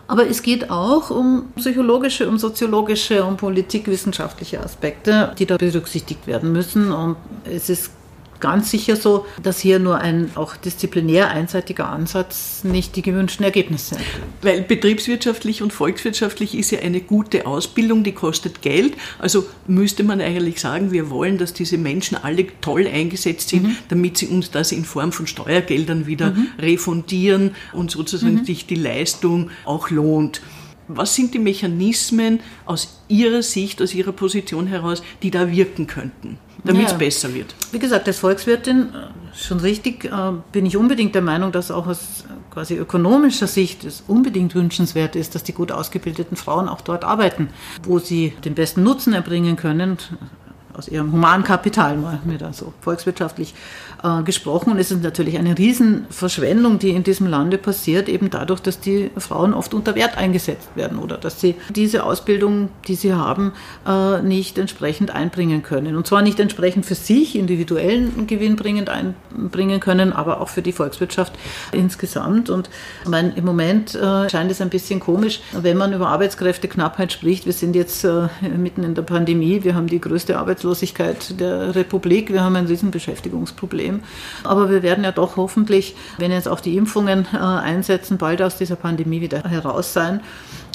Aber 0.06 0.28
es 0.28 0.42
geht 0.42 0.70
auch 0.70 1.10
um 1.10 1.46
psychologische, 1.56 2.28
um 2.28 2.38
soziologische, 2.38 3.24
um 3.24 3.36
politikwissenschaftliche 3.36 4.60
Aspekte, 4.60 5.32
die 5.38 5.46
da 5.46 5.56
berücksichtigt 5.56 6.26
werden 6.26 6.52
müssen. 6.52 6.92
Und 6.92 7.16
es 7.44 7.70
ist 7.70 7.90
ganz 8.44 8.70
sicher 8.70 8.94
so, 8.96 9.24
dass 9.42 9.58
hier 9.58 9.78
nur 9.78 10.00
ein 10.00 10.30
auch 10.34 10.54
disziplinär 10.54 11.30
einseitiger 11.30 11.88
Ansatz 11.88 12.62
nicht 12.62 12.94
die 12.94 13.00
gewünschten 13.00 13.42
Ergebnisse 13.42 13.94
erfüllt. 13.94 14.24
Weil 14.42 14.60
betriebswirtschaftlich 14.60 15.62
und 15.62 15.72
volkswirtschaftlich 15.72 16.54
ist 16.54 16.70
ja 16.70 16.80
eine 16.80 17.00
gute 17.00 17.46
Ausbildung, 17.46 18.04
die 18.04 18.12
kostet 18.12 18.60
Geld. 18.60 18.98
Also 19.18 19.46
müsste 19.66 20.04
man 20.04 20.20
eigentlich 20.20 20.60
sagen, 20.60 20.92
wir 20.92 21.08
wollen, 21.08 21.38
dass 21.38 21.54
diese 21.54 21.78
Menschen 21.78 22.18
alle 22.22 22.46
toll 22.60 22.86
eingesetzt 22.86 23.48
sind, 23.48 23.62
mhm. 23.62 23.76
damit 23.88 24.18
sie 24.18 24.26
uns 24.26 24.50
das 24.50 24.72
in 24.72 24.84
Form 24.84 25.10
von 25.10 25.26
Steuergeldern 25.26 26.06
wieder 26.06 26.32
mhm. 26.32 26.48
refundieren 26.58 27.54
und 27.72 27.92
sozusagen 27.92 28.40
mhm. 28.40 28.44
sich 28.44 28.66
die 28.66 28.74
Leistung 28.74 29.48
auch 29.64 29.88
lohnt. 29.88 30.42
Was 30.88 31.14
sind 31.14 31.34
die 31.34 31.38
Mechanismen 31.38 32.40
aus 32.66 33.00
Ihrer 33.08 33.42
Sicht, 33.42 33.80
aus 33.80 33.94
Ihrer 33.94 34.12
Position 34.12 34.66
heraus, 34.66 35.02
die 35.22 35.30
da 35.30 35.50
wirken 35.50 35.86
könnten? 35.86 36.38
damit 36.64 36.86
es 36.86 36.92
ja. 36.92 36.98
besser 36.98 37.34
wird. 37.34 37.54
Wie 37.72 37.78
gesagt, 37.78 38.06
als 38.06 38.18
Volkswirtin, 38.18 38.88
äh, 38.94 39.36
schon 39.36 39.60
richtig, 39.60 40.06
äh, 40.06 40.32
bin 40.52 40.66
ich 40.66 40.76
unbedingt 40.76 41.14
der 41.14 41.22
Meinung, 41.22 41.52
dass 41.52 41.70
auch 41.70 41.86
aus 41.86 42.24
quasi 42.50 42.76
ökonomischer 42.76 43.46
Sicht 43.46 43.84
es 43.84 44.02
unbedingt 44.06 44.54
wünschenswert 44.54 45.16
ist, 45.16 45.34
dass 45.34 45.42
die 45.42 45.52
gut 45.52 45.72
ausgebildeten 45.72 46.36
Frauen 46.36 46.68
auch 46.68 46.80
dort 46.80 47.04
arbeiten, 47.04 47.48
wo 47.82 47.98
sie 47.98 48.32
den 48.44 48.54
besten 48.54 48.82
Nutzen 48.82 49.12
erbringen 49.12 49.56
können 49.56 49.98
aus 50.76 50.88
ihrem 50.88 51.12
Humankapital, 51.12 51.96
mal 51.96 52.20
mir 52.24 52.38
da 52.38 52.52
so 52.52 52.72
volkswirtschaftlich 52.80 53.54
äh, 54.02 54.22
gesprochen. 54.22 54.72
Und 54.72 54.78
es 54.78 54.90
ist 54.90 55.02
natürlich 55.02 55.38
eine 55.38 55.56
Riesenverschwendung, 55.56 56.78
die 56.78 56.90
in 56.90 57.04
diesem 57.04 57.26
Lande 57.26 57.58
passiert, 57.58 58.08
eben 58.08 58.30
dadurch, 58.30 58.60
dass 58.60 58.80
die 58.80 59.10
Frauen 59.16 59.54
oft 59.54 59.72
unter 59.72 59.94
Wert 59.94 60.18
eingesetzt 60.18 60.68
werden 60.74 60.98
oder 60.98 61.16
dass 61.16 61.40
sie 61.40 61.54
diese 61.74 62.04
Ausbildung, 62.04 62.68
die 62.86 62.96
sie 62.96 63.14
haben, 63.14 63.52
äh, 63.86 64.20
nicht 64.22 64.58
entsprechend 64.58 65.10
einbringen 65.10 65.62
können. 65.62 65.96
Und 65.96 66.06
zwar 66.06 66.22
nicht 66.22 66.40
entsprechend 66.40 66.86
für 66.86 66.94
sich 66.94 67.36
individuellen 67.36 68.26
gewinnbringend 68.26 68.90
einbringen 68.90 69.80
können, 69.80 70.12
aber 70.12 70.40
auch 70.40 70.48
für 70.48 70.62
die 70.62 70.72
Volkswirtschaft 70.72 71.32
insgesamt. 71.72 72.50
Und 72.50 72.68
mein, 73.06 73.34
im 73.36 73.44
Moment 73.44 73.94
äh, 73.94 74.28
scheint 74.28 74.50
es 74.50 74.60
ein 74.60 74.70
bisschen 74.70 75.00
komisch, 75.00 75.40
wenn 75.52 75.76
man 75.76 75.92
über 75.92 76.08
Arbeitskräfteknappheit 76.08 77.12
spricht. 77.12 77.46
Wir 77.46 77.52
sind 77.52 77.76
jetzt 77.76 78.04
äh, 78.04 78.28
mitten 78.56 78.82
in 78.82 78.94
der 78.94 79.02
Pandemie, 79.02 79.64
wir 79.64 79.74
haben 79.74 79.86
die 79.86 80.00
größte 80.00 80.36
Arbeitslosigkeit 80.64 81.38
der 81.38 81.74
Republik, 81.74 82.32
wir 82.32 82.42
haben 82.42 82.56
ein 82.56 82.66
Riesenbeschäftigungsproblem. 82.66 84.02
Aber 84.44 84.70
wir 84.70 84.82
werden 84.82 85.04
ja 85.04 85.12
doch 85.12 85.36
hoffentlich, 85.36 85.94
wenn 86.18 86.32
jetzt 86.32 86.48
auch 86.48 86.60
die 86.60 86.76
Impfungen 86.76 87.26
äh, 87.32 87.36
einsetzen, 87.36 88.18
bald 88.18 88.40
aus 88.40 88.56
dieser 88.56 88.76
Pandemie 88.76 89.20
wieder 89.20 89.42
heraus 89.44 89.92
sein. 89.92 90.20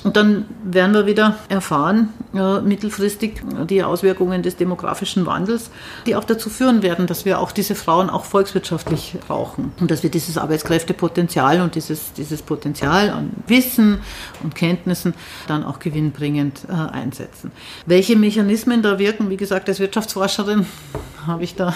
Und 0.04 0.16
dann 0.16 0.46
werden 0.64 0.94
wir 0.94 1.06
wieder 1.06 1.36
erfahren, 1.50 2.10
äh, 2.34 2.62
mittelfristig, 2.62 3.42
die 3.70 3.84
Auswirkungen 3.84 4.44
des 4.44 4.56
demografischen 4.56 5.26
Wandels, 5.26 5.72
die 6.06 6.16
auch 6.16 6.24
dazu 6.24 6.50
führen 6.50 6.82
werden, 6.84 7.06
dass 7.06 7.26
wir 7.26 7.40
auch 7.40 7.52
diese 7.52 7.76
Frauen 7.76 8.10
auch 8.10 8.24
volkswirtschaftlich 8.24 9.18
brauchen 9.28 9.74
und 9.80 9.92
dass 9.92 10.02
wir 10.04 10.10
dieses 10.10 10.38
Arbeitskräftepotenzial 10.38 11.62
und 11.62 11.76
dieses, 11.76 12.14
dieses 12.14 12.42
Potenzial 12.42 13.10
an 13.10 13.32
Wissen 13.48 14.00
und 14.42 14.56
Kenntnissen 14.56 15.14
dann 15.48 15.66
auch 15.66 15.80
gewinnbringend 15.80 16.62
äh, 16.70 16.72
einsetzen. 16.72 17.52
Welche 17.86 18.16
Mechanismen 18.16 18.82
da 18.82 19.00
wirken, 19.00 19.30
wie 19.30 19.38
gesagt, 19.38 19.68
als 19.68 19.80
Wirtschaftsforscherin 19.80 20.66
habe 21.28 21.44
ich 21.44 21.56
da 21.56 21.74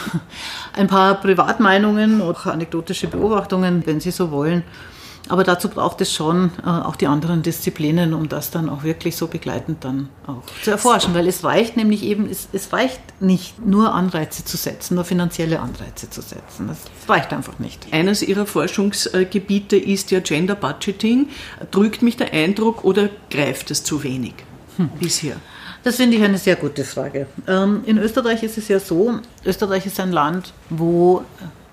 ein 0.73 0.87
paar 0.87 1.15
Privatmeinungen 1.15 2.21
oder 2.21 2.53
anekdotische 2.53 3.07
Beobachtungen, 3.07 3.83
wenn 3.85 3.99
Sie 3.99 4.11
so 4.11 4.31
wollen. 4.31 4.63
Aber 5.29 5.43
dazu 5.45 5.69
braucht 5.69 6.01
es 6.01 6.13
schon 6.13 6.51
äh, 6.65 6.67
auch 6.67 6.97
die 6.97 7.07
anderen 7.07 7.43
Disziplinen, 7.43 8.13
um 8.13 8.27
das 8.27 8.51
dann 8.51 8.69
auch 8.69 8.83
wirklich 8.83 9.15
so 9.15 9.27
begleitend 9.27 9.83
dann 9.85 10.09
auch 10.27 10.41
zu 10.61 10.71
erforschen. 10.71 11.13
Weil 11.13 11.27
es 11.27 11.43
reicht 11.43 11.77
nämlich 11.77 12.03
eben, 12.03 12.29
es, 12.29 12.49
es 12.51 12.73
reicht 12.73 12.99
nicht 13.21 13.65
nur 13.65 13.93
Anreize 13.93 14.43
zu 14.43 14.57
setzen, 14.57 14.95
nur 14.95 15.05
finanzielle 15.05 15.61
Anreize 15.61 16.09
zu 16.09 16.21
setzen. 16.21 16.67
Das 16.67 16.79
reicht 17.07 17.31
einfach 17.31 17.57
nicht. 17.59 17.87
Eines 17.91 18.21
Ihrer 18.21 18.45
Forschungsgebiete 18.45 19.77
ist 19.77 20.11
ja 20.11 20.19
Gender 20.19 20.55
Budgeting. 20.55 21.29
Drückt 21.71 22.01
mich 22.01 22.17
der 22.17 22.33
Eindruck 22.33 22.83
oder 22.83 23.09
greift 23.29 23.71
es 23.71 23.83
zu 23.83 24.03
wenig 24.03 24.33
hm. 24.75 24.89
bisher? 24.99 25.37
Das 25.83 25.97
finde 25.97 26.17
ich 26.17 26.23
eine 26.23 26.37
sehr 26.37 26.55
gute 26.55 26.83
Frage. 26.83 27.27
Ähm, 27.47 27.81
in 27.85 27.97
Österreich 27.97 28.43
ist 28.43 28.57
es 28.57 28.67
ja 28.67 28.79
so, 28.79 29.19
Österreich 29.45 29.85
ist 29.85 29.99
ein 29.99 30.11
Land, 30.11 30.53
wo 30.69 31.23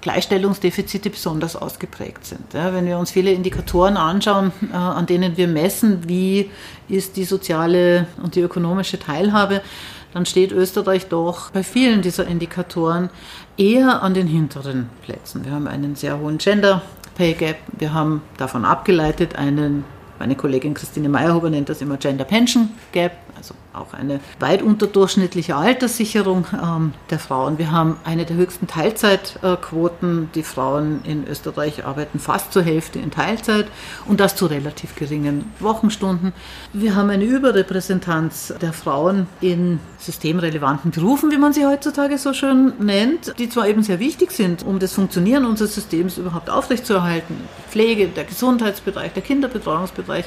Gleichstellungsdefizite 0.01 1.11
besonders 1.11 1.57
ausgeprägt 1.57 2.25
sind. 2.25 2.55
Ja, 2.55 2.73
wenn 2.73 2.87
wir 2.87 2.99
uns 2.99 3.11
viele 3.11 3.33
Indikatoren 3.33 3.97
anschauen, 3.97 4.53
äh, 4.73 4.77
an 4.77 5.07
denen 5.07 5.37
wir 5.37 5.49
messen, 5.49 6.09
wie 6.09 6.51
ist 6.89 7.17
die 7.17 7.25
soziale 7.25 8.07
und 8.23 8.35
die 8.35 8.41
ökonomische 8.41 8.99
Teilhabe, 8.99 9.63
dann 10.13 10.27
steht 10.27 10.53
Österreich 10.53 11.07
doch 11.07 11.51
bei 11.51 11.63
vielen 11.63 12.03
dieser 12.03 12.27
Indikatoren 12.27 13.11
eher 13.57 14.03
an 14.03 14.15
den 14.15 14.27
hinteren 14.27 14.89
Plätzen. 15.03 15.45
Wir 15.45 15.53
haben 15.53 15.69
einen 15.69 15.95
sehr 15.95 16.19
hohen 16.19 16.39
Gender 16.39 16.83
Pay 17.17 17.35
Gap, 17.35 17.57
wir 17.79 17.93
haben 17.93 18.23
davon 18.39 18.65
abgeleitet 18.65 19.37
einen, 19.37 19.85
meine 20.19 20.35
Kollegin 20.35 20.75
Christine 20.75 21.09
Meyerhuber 21.09 21.51
nennt 21.51 21.69
das 21.69 21.81
immer 21.83 21.97
Gender 21.99 22.25
Pension 22.25 22.71
Gap, 22.93 23.13
also 23.41 23.55
auch 23.73 23.95
eine 23.95 24.21
weit 24.39 24.63
unterdurchschnittliche 24.63 25.57
Alterssicherung 25.57 26.45
ähm, 26.53 26.93
der 27.09 27.19
Frauen. 27.19 27.57
Wir 27.57 27.73
haben 27.73 27.97
eine 28.05 28.27
der 28.27 28.37
höchsten 28.37 28.67
Teilzeitquoten. 28.67 30.29
Die 30.35 30.43
Frauen 30.43 31.01
in 31.05 31.27
Österreich 31.27 31.87
arbeiten 31.87 32.19
fast 32.19 32.53
zur 32.53 32.63
Hälfte 32.63 32.99
in 32.99 33.11
Teilzeit 33.11 33.67
und 34.07 34.21
das 34.21 34.37
zu 34.37 34.45
relativ 34.45 34.95
geringen 34.95 35.51
Wochenstunden. 35.59 36.35
Wir 36.75 36.95
haben 36.95 37.09
eine 37.09 37.25
Überrepräsentanz 37.25 38.53
der 38.61 38.75
Frauen 38.75 39.27
in 39.41 39.81
systemrelevanten 39.99 40.91
Berufen, 40.91 41.31
wie 41.31 41.39
man 41.39 41.55
sie 41.55 41.65
heutzutage 41.65 42.19
so 42.19 42.35
schön 42.35 42.75
nennt, 42.79 43.39
die 43.39 43.49
zwar 43.49 43.69
eben 43.69 43.83
sehr 43.83 44.01
wichtig 44.01 44.33
sind, 44.33 44.65
um 44.67 44.79
das 44.79 44.93
Funktionieren 44.93 45.47
unseres 45.47 45.75
Systems 45.75 46.19
überhaupt 46.19 46.51
aufrechtzuerhalten. 46.51 47.37
Pflege, 47.71 48.09
der 48.09 48.25
Gesundheitsbereich, 48.25 49.15
der 49.15 49.23
Kinderbetreuungsbereich 49.23 50.27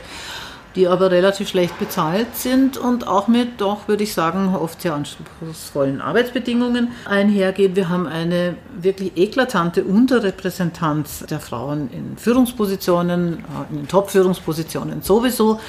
die 0.75 0.87
aber 0.87 1.11
relativ 1.11 1.49
schlecht 1.49 1.77
bezahlt 1.79 2.35
sind 2.35 2.77
und 2.77 3.07
auch 3.07 3.27
mit 3.27 3.61
doch, 3.61 3.87
würde 3.87 4.03
ich 4.03 4.13
sagen, 4.13 4.55
oft 4.55 4.81
sehr 4.81 4.95
anspruchsvollen 4.95 6.01
Arbeitsbedingungen 6.01 6.89
einhergehen. 7.05 7.75
Wir 7.75 7.89
haben 7.89 8.07
eine 8.07 8.55
wirklich 8.79 9.11
eklatante 9.15 9.83
Unterrepräsentanz 9.83 11.25
der 11.29 11.39
Frauen 11.39 11.89
in 11.91 12.17
Führungspositionen, 12.17 13.39
äh, 13.39 13.71
in 13.71 13.77
den 13.77 13.87
Top-Führungspositionen 13.87 15.01
sowieso. 15.01 15.59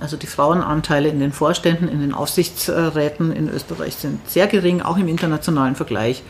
Also 0.00 0.16
die 0.16 0.26
Frauenanteile 0.26 1.08
in 1.08 1.20
den 1.20 1.32
Vorständen, 1.32 1.88
in 1.88 2.00
den 2.00 2.12
Aufsichtsräten 2.12 3.30
in 3.30 3.48
Österreich 3.48 3.94
sind 3.94 4.28
sehr 4.28 4.48
gering, 4.48 4.82
auch 4.82 4.96
im 4.96 5.06
internationalen 5.06 5.76
Vergleich. 5.76 6.24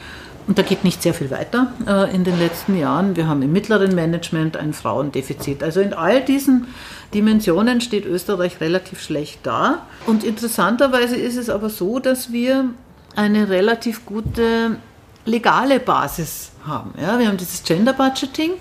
Und 0.46 0.58
da 0.58 0.62
geht 0.62 0.84
nicht 0.84 1.02
sehr 1.02 1.14
viel 1.14 1.30
weiter 1.30 1.72
äh, 1.86 2.14
in 2.14 2.24
den 2.24 2.38
letzten 2.38 2.76
Jahren. 2.76 3.16
Wir 3.16 3.28
haben 3.28 3.42
im 3.42 3.52
mittleren 3.52 3.94
Management 3.94 4.56
ein 4.56 4.72
Frauendefizit. 4.72 5.62
Also 5.62 5.80
in 5.80 5.92
all 5.92 6.22
diesen 6.22 6.66
Dimensionen 7.14 7.80
steht 7.80 8.06
Österreich 8.06 8.60
relativ 8.60 9.00
schlecht 9.00 9.40
da. 9.44 9.86
Und 10.06 10.24
interessanterweise 10.24 11.16
ist 11.16 11.36
es 11.36 11.48
aber 11.48 11.68
so, 11.68 11.98
dass 11.98 12.32
wir 12.32 12.70
eine 13.14 13.48
relativ 13.48 14.06
gute 14.06 14.76
legale 15.24 15.78
Basis 15.78 16.51
haben. 16.66 16.92
Ja, 17.00 17.18
wir 17.18 17.28
haben 17.28 17.36
dieses 17.36 17.62
Gender 17.62 17.92
Budgeting, 17.92 18.52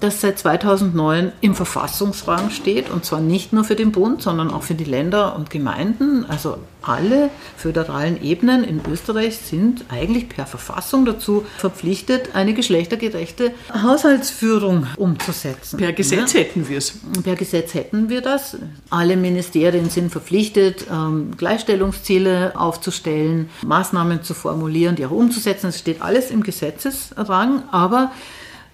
das 0.00 0.20
seit 0.20 0.38
2009 0.38 1.32
im 1.40 1.54
Verfassungsrang 1.54 2.50
steht 2.50 2.90
und 2.90 3.04
zwar 3.04 3.20
nicht 3.20 3.52
nur 3.52 3.64
für 3.64 3.76
den 3.76 3.92
Bund, 3.92 4.22
sondern 4.22 4.50
auch 4.50 4.62
für 4.62 4.74
die 4.74 4.84
Länder 4.84 5.36
und 5.36 5.50
Gemeinden. 5.50 6.26
Also 6.28 6.58
alle 6.86 7.30
föderalen 7.56 8.22
Ebenen 8.22 8.62
in 8.62 8.80
Österreich 8.90 9.38
sind 9.38 9.84
eigentlich 9.88 10.28
per 10.28 10.46
Verfassung 10.46 11.04
dazu 11.04 11.44
verpflichtet, 11.58 12.34
eine 12.34 12.54
geschlechtergerechte 12.54 13.52
Haushaltsführung 13.72 14.86
umzusetzen. 14.96 15.78
Per 15.78 15.92
Gesetz 15.92 16.32
ja. 16.32 16.40
hätten 16.40 16.68
wir 16.68 16.78
es. 16.78 16.94
Per 17.24 17.34
Gesetz 17.34 17.74
hätten 17.74 18.08
wir 18.08 18.20
das. 18.20 18.56
Alle 18.90 19.16
Ministerien 19.16 19.90
sind 19.90 20.12
verpflichtet, 20.12 20.86
ähm, 20.90 21.32
Gleichstellungsziele 21.36 22.52
aufzustellen, 22.56 23.50
Maßnahmen 23.64 24.22
zu 24.22 24.34
formulieren, 24.34 24.94
die 24.96 25.06
auch 25.06 25.10
umzusetzen. 25.10 25.68
Es 25.68 25.80
steht 25.80 26.02
alles 26.02 26.30
im 26.30 26.42
Gesetzesrang, 26.42 27.45
aber 27.70 28.10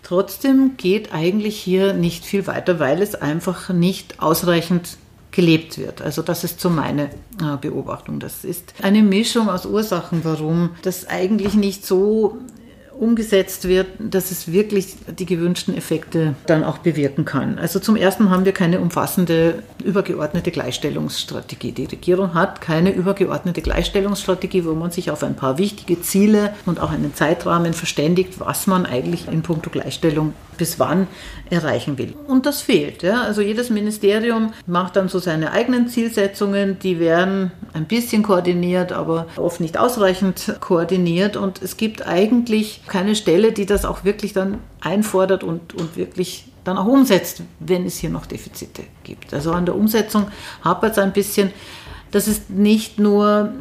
Trotzdem 0.02 0.76
geht 0.76 1.14
eigentlich 1.14 1.56
hier 1.56 1.92
nicht 1.92 2.24
viel 2.24 2.46
weiter, 2.46 2.80
weil 2.80 3.00
es 3.02 3.14
einfach 3.14 3.70
nicht 3.70 4.20
ausreichend 4.20 4.98
gelebt 5.30 5.78
wird. 5.78 6.02
Also 6.02 6.22
das 6.22 6.44
ist 6.44 6.60
so 6.60 6.68
meine 6.68 7.04
äh, 7.40 7.56
Beobachtung. 7.60 8.18
Das 8.18 8.44
ist 8.44 8.74
eine 8.82 9.02
Mischung 9.02 9.48
aus 9.48 9.64
Ursachen, 9.64 10.24
warum 10.24 10.70
das 10.82 11.08
eigentlich 11.08 11.54
nicht 11.54 11.86
so 11.86 12.36
umgesetzt 12.98 13.68
wird, 13.68 13.88
dass 13.98 14.30
es 14.30 14.52
wirklich 14.52 14.94
die 15.18 15.26
gewünschten 15.26 15.76
Effekte 15.76 16.34
dann 16.46 16.64
auch 16.64 16.78
bewirken 16.78 17.24
kann. 17.24 17.58
Also 17.58 17.80
zum 17.80 17.96
Ersten 17.96 18.30
haben 18.30 18.44
wir 18.44 18.52
keine 18.52 18.80
umfassende 18.80 19.62
übergeordnete 19.84 20.50
Gleichstellungsstrategie. 20.50 21.72
Die 21.72 21.86
Regierung 21.86 22.34
hat 22.34 22.60
keine 22.60 22.92
übergeordnete 22.92 23.62
Gleichstellungsstrategie, 23.62 24.64
wo 24.64 24.74
man 24.74 24.90
sich 24.90 25.10
auf 25.10 25.22
ein 25.22 25.34
paar 25.34 25.58
wichtige 25.58 26.00
Ziele 26.00 26.54
und 26.66 26.80
auch 26.80 26.90
einen 26.90 27.14
Zeitrahmen 27.14 27.72
verständigt, 27.72 28.38
was 28.38 28.66
man 28.66 28.86
eigentlich 28.86 29.28
in 29.28 29.42
puncto 29.42 29.70
Gleichstellung 29.70 30.34
bis 30.58 30.78
wann 30.78 31.08
erreichen 31.50 31.98
will. 31.98 32.14
Und 32.26 32.46
das 32.46 32.60
fehlt. 32.60 33.02
Ja? 33.02 33.22
Also 33.22 33.40
jedes 33.40 33.70
Ministerium 33.70 34.52
macht 34.66 34.96
dann 34.96 35.08
so 35.08 35.18
seine 35.18 35.52
eigenen 35.52 35.88
Zielsetzungen, 35.88 36.78
die 36.78 37.00
werden 37.00 37.50
ein 37.72 37.86
bisschen 37.86 38.22
koordiniert, 38.22 38.92
aber 38.92 39.26
oft 39.36 39.60
nicht 39.60 39.78
ausreichend 39.78 40.56
koordiniert. 40.60 41.36
Und 41.36 41.60
es 41.62 41.76
gibt 41.76 42.06
eigentlich 42.06 42.81
keine 42.86 43.14
Stelle, 43.14 43.52
die 43.52 43.66
das 43.66 43.84
auch 43.84 44.04
wirklich 44.04 44.32
dann 44.32 44.58
einfordert 44.80 45.44
und, 45.44 45.74
und 45.74 45.96
wirklich 45.96 46.46
dann 46.64 46.78
auch 46.78 46.86
umsetzt, 46.86 47.42
wenn 47.60 47.86
es 47.86 47.98
hier 47.98 48.10
noch 48.10 48.26
Defizite 48.26 48.82
gibt. 49.04 49.34
Also 49.34 49.52
an 49.52 49.66
der 49.66 49.74
Umsetzung 49.76 50.28
hapert 50.62 50.92
es 50.92 50.98
ein 50.98 51.12
bisschen. 51.12 51.50
Das 52.10 52.28
ist 52.28 52.50
nicht 52.50 52.98
nur 52.98 53.52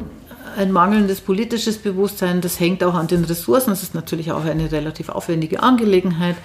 ein 0.56 0.70
mangelndes 0.70 1.20
politisches 1.20 1.78
Bewusstsein, 1.78 2.40
das 2.42 2.60
hängt 2.60 2.84
auch 2.84 2.94
an 2.94 3.06
den 3.06 3.24
Ressourcen. 3.24 3.70
Das 3.70 3.82
ist 3.82 3.94
natürlich 3.94 4.32
auch 4.32 4.44
eine 4.44 4.70
relativ 4.70 5.08
aufwendige 5.08 5.62
Angelegenheit. 5.62 6.36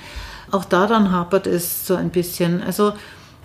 Auch 0.52 0.64
daran 0.64 1.12
hapert 1.12 1.46
es 1.46 1.86
so 1.86 1.96
ein 1.96 2.10
bisschen. 2.10 2.64
Also 2.64 2.94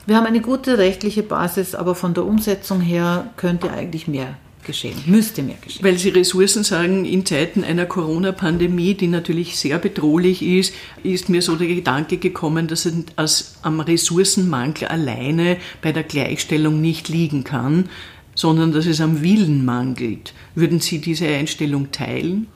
wir 0.06 0.16
haben 0.16 0.26
eine 0.26 0.40
gute 0.40 0.78
rechtliche 0.78 1.22
Basis, 1.22 1.74
aber 1.74 1.94
von 1.94 2.14
der 2.14 2.24
Umsetzung 2.24 2.80
her 2.80 3.30
könnte 3.36 3.70
eigentlich 3.70 4.08
mehr 4.08 4.36
geschehen, 4.64 4.98
müsste 5.06 5.42
mehr 5.42 5.56
geschehen. 5.60 5.84
Weil 5.84 5.98
Sie 5.98 6.10
Ressourcen 6.10 6.64
sagen, 6.64 7.04
in 7.04 7.26
Zeiten 7.26 7.64
einer 7.64 7.86
Corona-Pandemie, 7.86 8.94
die 8.94 9.08
natürlich 9.08 9.56
sehr 9.56 9.78
bedrohlich 9.78 10.42
ist, 10.42 10.74
ist 11.02 11.28
mir 11.28 11.42
so 11.42 11.56
der 11.56 11.68
Gedanke 11.68 12.16
gekommen, 12.18 12.68
dass 12.68 12.86
es 12.86 13.54
am 13.62 13.80
Ressourcenmangel 13.80 14.88
alleine 14.88 15.58
bei 15.80 15.92
der 15.92 16.04
Gleichstellung 16.04 16.80
nicht 16.80 17.08
liegen 17.08 17.44
kann. 17.44 17.88
sondern 18.34 18.72
dass 18.72 18.86
es 18.86 19.00
am 19.00 19.22
Willen 19.22 19.64
mangelt. 19.64 20.32
Würden 20.54 20.80
Sie 20.80 21.00
diese 21.00 21.26
Einstellung 21.26 21.92
teilen? 21.92 22.46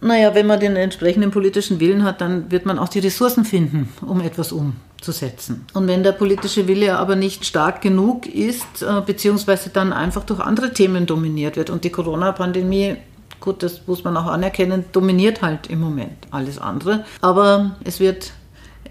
Naja, 0.00 0.34
wenn 0.34 0.46
man 0.46 0.60
den 0.60 0.76
entsprechenden 0.76 1.30
politischen 1.30 1.78
Willen 1.80 2.04
hat, 2.04 2.20
dann 2.20 2.50
wird 2.50 2.64
man 2.66 2.78
auch 2.78 2.88
die 2.88 3.00
Ressourcen 3.00 3.44
finden, 3.44 3.88
um 4.00 4.20
etwas 4.20 4.52
umzusetzen. 4.52 5.66
Und 5.74 5.88
wenn 5.88 6.02
der 6.02 6.12
politische 6.12 6.68
Wille 6.68 6.98
aber 6.98 7.16
nicht 7.16 7.44
stark 7.44 7.82
genug 7.82 8.26
ist, 8.26 8.82
äh, 8.82 9.02
beziehungsweise 9.04 9.70
dann 9.70 9.92
einfach 9.92 10.24
durch 10.24 10.40
andere 10.40 10.72
Themen 10.72 11.06
dominiert 11.06 11.56
wird 11.56 11.70
und 11.70 11.84
die 11.84 11.90
Corona-Pandemie 11.90 12.96
Gut, 13.40 13.62
das 13.62 13.86
muss 13.86 14.04
man 14.04 14.16
auch 14.18 14.26
anerkennen, 14.26 14.84
dominiert 14.92 15.40
halt 15.40 15.68
im 15.68 15.80
Moment 15.80 16.12
alles 16.30 16.58
andere. 16.58 17.04
Aber 17.22 17.74
es 17.84 17.98
wird 17.98 18.32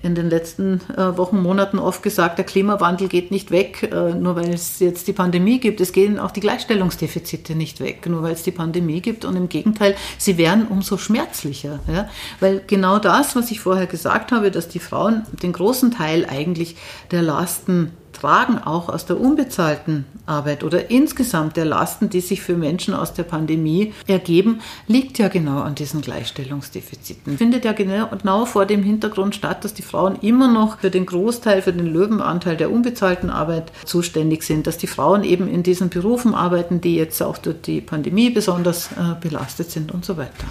in 0.01 0.15
den 0.15 0.29
letzten 0.29 0.82
äh, 0.96 1.18
Wochen, 1.18 1.41
Monaten 1.41 1.79
oft 1.79 2.03
gesagt, 2.03 2.38
der 2.38 2.46
Klimawandel 2.46 3.08
geht 3.08 3.32
nicht 3.32 3.51
weg, 3.51 3.89
äh, 3.91 4.13
nur 4.13 4.36
weil 4.36 4.53
es 4.53 4.79
jetzt 4.79 5.08
die 5.08 5.13
Pandemie 5.13 5.60
gibt. 5.60 5.82
Es 5.82 5.91
gehen 5.91 6.20
auch 6.20 6.32
die 6.32 6.39
Gleichstellungsdefizite 6.39 7.56
nicht 7.56 7.79
weg, 7.79 8.06
nur 8.08 8.24
weil 8.24 8.34
es 8.34 8.44
die 8.44 8.51
Pandemie 8.51 9.01
gibt. 9.01 9.25
Und 9.25 9.36
im 9.36 9.50
Gegenteil, 9.50 9.96
sie 10.18 10.38
werden 10.38 10.68
umso 10.68 10.98
schmerzlicher. 10.98 11.79
Ja? 11.91 12.10
Weil 12.39 12.62
genau 12.65 13.00
das, 13.00 13.36
was 13.36 13.51
ich 13.51 13.60
vorher 13.60 13.88
gesagt 13.88 14.32
habe, 14.32 14.51
dass 14.51 14.68
die 14.68 14.79
Frauen 14.79 15.25
den 15.44 15.53
großen 15.53 15.91
Teil 15.91 16.25
eigentlich 16.25 16.75
der 17.12 17.22
Lasten 17.22 17.91
tragen 18.13 18.58
auch 18.58 18.89
aus 18.89 19.06
der 19.06 19.20
unbezahlten 19.20 20.06
Arbeit 20.25 20.63
oder 20.63 20.89
insgesamt 20.89 21.58
der 21.58 21.66
Lasten, 21.66 22.10
die 22.10 22.22
sich 22.22 22.42
für 22.42 22.56
Menschen 22.56 22.94
aus 22.94 23.13
der 23.13 23.24
Pandemie 23.24 23.94
ergeben, 24.08 24.62
liegt 24.88 25.18
ja 25.18 25.28
genau 25.28 25.62
an 25.62 25.75
diesen 25.75 26.01
Gleichstellungsdefiziten. 26.01 27.38
Findet 27.38 27.66
ja 27.66 27.74
genau 27.74 28.46
vor 28.46 28.66
dem 28.66 28.84
Hintergrund 28.84 29.36
statt, 29.36 29.63
dass 29.63 29.74
die 29.74 29.82
Frauen 29.82 30.18
immer 30.22 30.48
noch 30.48 30.80
für 30.80 30.92
den 30.92 31.06
Großteil, 31.06 31.62
für 31.62 31.74
den 31.74 31.88
Löwenanteil 31.88 32.58
der 32.58 32.72
unbezahlten 32.72 33.30
Arbeit 33.30 33.72
zuständig 33.86 34.44
sind, 34.44 34.68
dass 34.68 34.78
die 34.78 34.88
Frauen 34.88 35.24
eben 35.24 35.48
in 35.48 35.63
diesen 35.63 35.89
Berufen 35.89 36.34
arbeiten, 36.34 36.82
die 36.82 36.96
jetzt 36.96 37.22
auch 37.22 37.38
durch 37.38 37.62
die 37.62 37.82
Pandemie 37.82 38.30
besonders 38.30 38.92
äh, 38.92 39.16
belastet 39.20 39.72
sind 39.72 39.92
und 39.92 40.06
so 40.06 40.18
weiter. 40.18 40.46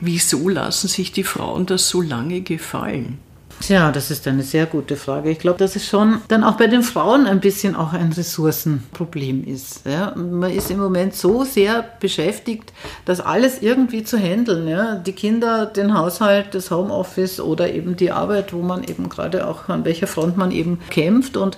Wieso 0.00 0.48
lassen 0.48 0.88
sich 0.88 1.12
die 1.12 1.22
Frauen 1.22 1.66
das 1.66 1.88
so 1.88 2.00
lange 2.00 2.40
gefallen? 2.40 3.18
Tja, 3.62 3.92
das 3.92 4.10
ist 4.10 4.26
eine 4.26 4.42
sehr 4.42 4.66
gute 4.66 4.96
Frage. 4.96 5.30
Ich 5.30 5.38
glaube, 5.38 5.60
dass 5.60 5.76
es 5.76 5.86
schon 5.86 6.20
dann 6.26 6.42
auch 6.42 6.56
bei 6.56 6.66
den 6.66 6.82
Frauen 6.82 7.26
ein 7.26 7.38
bisschen 7.38 7.76
auch 7.76 7.92
ein 7.92 8.10
Ressourcenproblem 8.10 9.44
ist. 9.44 9.86
Ja? 9.86 10.16
Man 10.16 10.50
ist 10.50 10.72
im 10.72 10.80
Moment 10.80 11.14
so 11.14 11.44
sehr 11.44 11.84
beschäftigt, 12.00 12.72
das 13.04 13.20
alles 13.20 13.62
irgendwie 13.62 14.02
zu 14.02 14.18
handeln. 14.18 14.66
Ja? 14.66 14.96
Die 14.96 15.12
Kinder, 15.12 15.66
den 15.66 15.96
Haushalt, 15.96 16.56
das 16.56 16.72
Homeoffice 16.72 17.38
oder 17.38 17.72
eben 17.72 17.96
die 17.96 18.10
Arbeit, 18.10 18.52
wo 18.52 18.62
man 18.62 18.82
eben 18.82 19.08
gerade 19.08 19.46
auch 19.46 19.68
an 19.68 19.84
welcher 19.84 20.08
Front 20.08 20.36
man 20.36 20.50
eben 20.50 20.80
kämpft 20.90 21.36
und 21.36 21.56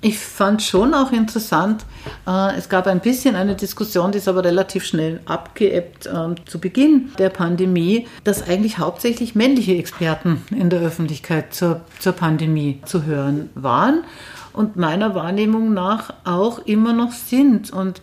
ich 0.00 0.18
fand 0.18 0.62
schon 0.62 0.94
auch 0.94 1.10
interessant, 1.10 1.84
äh, 2.26 2.56
es 2.56 2.68
gab 2.68 2.86
ein 2.86 3.00
bisschen 3.00 3.34
eine 3.34 3.56
Diskussion, 3.56 4.12
die 4.12 4.18
ist 4.18 4.28
aber 4.28 4.44
relativ 4.44 4.84
schnell 4.84 5.20
abgeebbt 5.24 6.06
äh, 6.06 6.34
zu 6.46 6.60
Beginn 6.60 7.10
der 7.18 7.30
Pandemie, 7.30 8.06
dass 8.22 8.48
eigentlich 8.48 8.78
hauptsächlich 8.78 9.34
männliche 9.34 9.74
Experten 9.74 10.42
in 10.50 10.70
der 10.70 10.80
Öffentlichkeit 10.80 11.52
zur, 11.52 11.80
zur 11.98 12.12
Pandemie 12.12 12.80
zu 12.84 13.04
hören 13.04 13.50
waren 13.54 14.04
und 14.52 14.76
meiner 14.76 15.14
Wahrnehmung 15.14 15.74
nach 15.74 16.14
auch 16.24 16.60
immer 16.60 16.92
noch 16.92 17.12
sind. 17.12 17.72
Und 17.72 18.00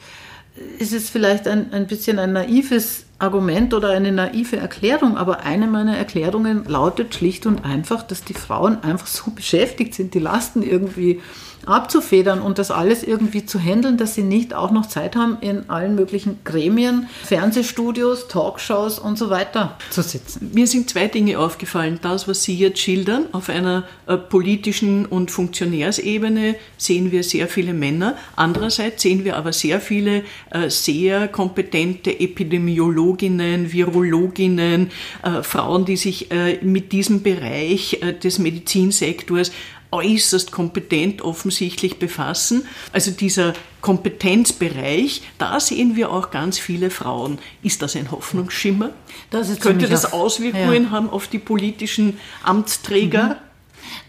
es 0.80 0.92
ist 0.92 1.10
vielleicht 1.10 1.48
ein, 1.48 1.74
ein 1.74 1.88
bisschen 1.88 2.20
ein 2.20 2.34
naives 2.34 3.06
Argument 3.20 3.74
oder 3.74 3.90
eine 3.90 4.12
naive 4.12 4.58
Erklärung, 4.58 5.18
aber 5.18 5.42
eine 5.42 5.68
meiner 5.68 5.98
Erklärungen 5.98 6.66
lautet 6.66 7.16
schlicht 7.16 7.46
und 7.46 7.64
einfach, 7.64 8.04
dass 8.04 8.24
die 8.24 8.34
Frauen 8.34 8.84
einfach 8.84 9.08
so 9.08 9.32
beschäftigt 9.32 9.94
sind, 9.94 10.14
die 10.14 10.20
Lasten 10.20 10.62
irgendwie 10.62 11.22
abzufedern 11.68 12.42
und 12.42 12.58
das 12.58 12.72
alles 12.72 13.04
irgendwie 13.04 13.46
zu 13.46 13.60
handeln, 13.60 13.98
dass 13.98 14.16
sie 14.16 14.24
nicht 14.24 14.54
auch 14.54 14.72
noch 14.72 14.88
Zeit 14.88 15.16
haben, 15.16 15.38
in 15.42 15.70
allen 15.70 15.96
möglichen 15.96 16.40
Gremien, 16.44 17.08
Fernsehstudios, 17.24 18.28
Talkshows 18.28 19.00
und 19.00 19.18
so 19.18 19.30
weiter 19.30 19.78
zu 19.90 20.02
sitzen. 20.02 20.52
Mir 20.54 20.68
sind 20.68 20.90
zwei 20.90 21.08
Dinge 21.08 21.40
aufgefallen. 21.40 22.00
Das, 22.02 22.28
was 22.28 22.44
Sie 22.44 22.56
jetzt 22.56 22.80
schildern, 22.80 23.26
auf 23.32 23.50
einer 23.50 23.84
äh, 24.08 24.18
politischen 24.18 25.06
und 25.06 25.32
Funktionärsebene 25.32 26.56
sehen 26.78 27.12
wir 27.12 27.24
sehr 27.24 27.48
viele 27.48 27.74
Männer. 27.74 28.18
Andererseits 28.36 29.02
sehen 29.02 29.26
wir 29.26 29.38
aber 29.38 29.54
sehr 29.54 29.80
viele 29.80 30.24
äh, 30.52 30.70
sehr 30.70 31.28
kompetente 31.28 32.20
Epidemiologinnen, 32.20 33.72
Virologinnen, 33.72 34.92
äh, 35.24 35.44
Frauen, 35.44 35.86
die 35.86 35.98
sich 35.98 36.30
mit 36.62 36.92
diesem 36.92 37.22
Bereich 37.22 38.00
des 38.24 38.40
Medizinsektors 38.40 39.52
äußerst 39.96 40.52
kompetent 40.52 41.22
offensichtlich 41.22 41.98
befassen. 42.00 42.66
Also 42.92 43.12
dieser 43.12 43.54
Kompetenzbereich, 43.82 45.22
da 45.38 45.60
sehen 45.60 45.96
wir 45.96 46.12
auch 46.12 46.32
ganz 46.32 46.60
viele 46.60 46.90
Frauen. 46.90 47.40
Ist 47.64 47.82
das 47.82 47.96
ein 47.96 48.12
Hoffnungsschimmer? 48.12 48.92
Das 49.30 49.60
Könnte 49.60 49.88
das 49.88 50.12
Auswirkungen 50.12 50.86
ja. 50.86 50.90
haben 50.92 51.10
auf 51.10 51.28
die 51.28 51.40
politischen 51.40 52.20
Amtsträger? 52.44 53.24
Mhm. 53.24 53.36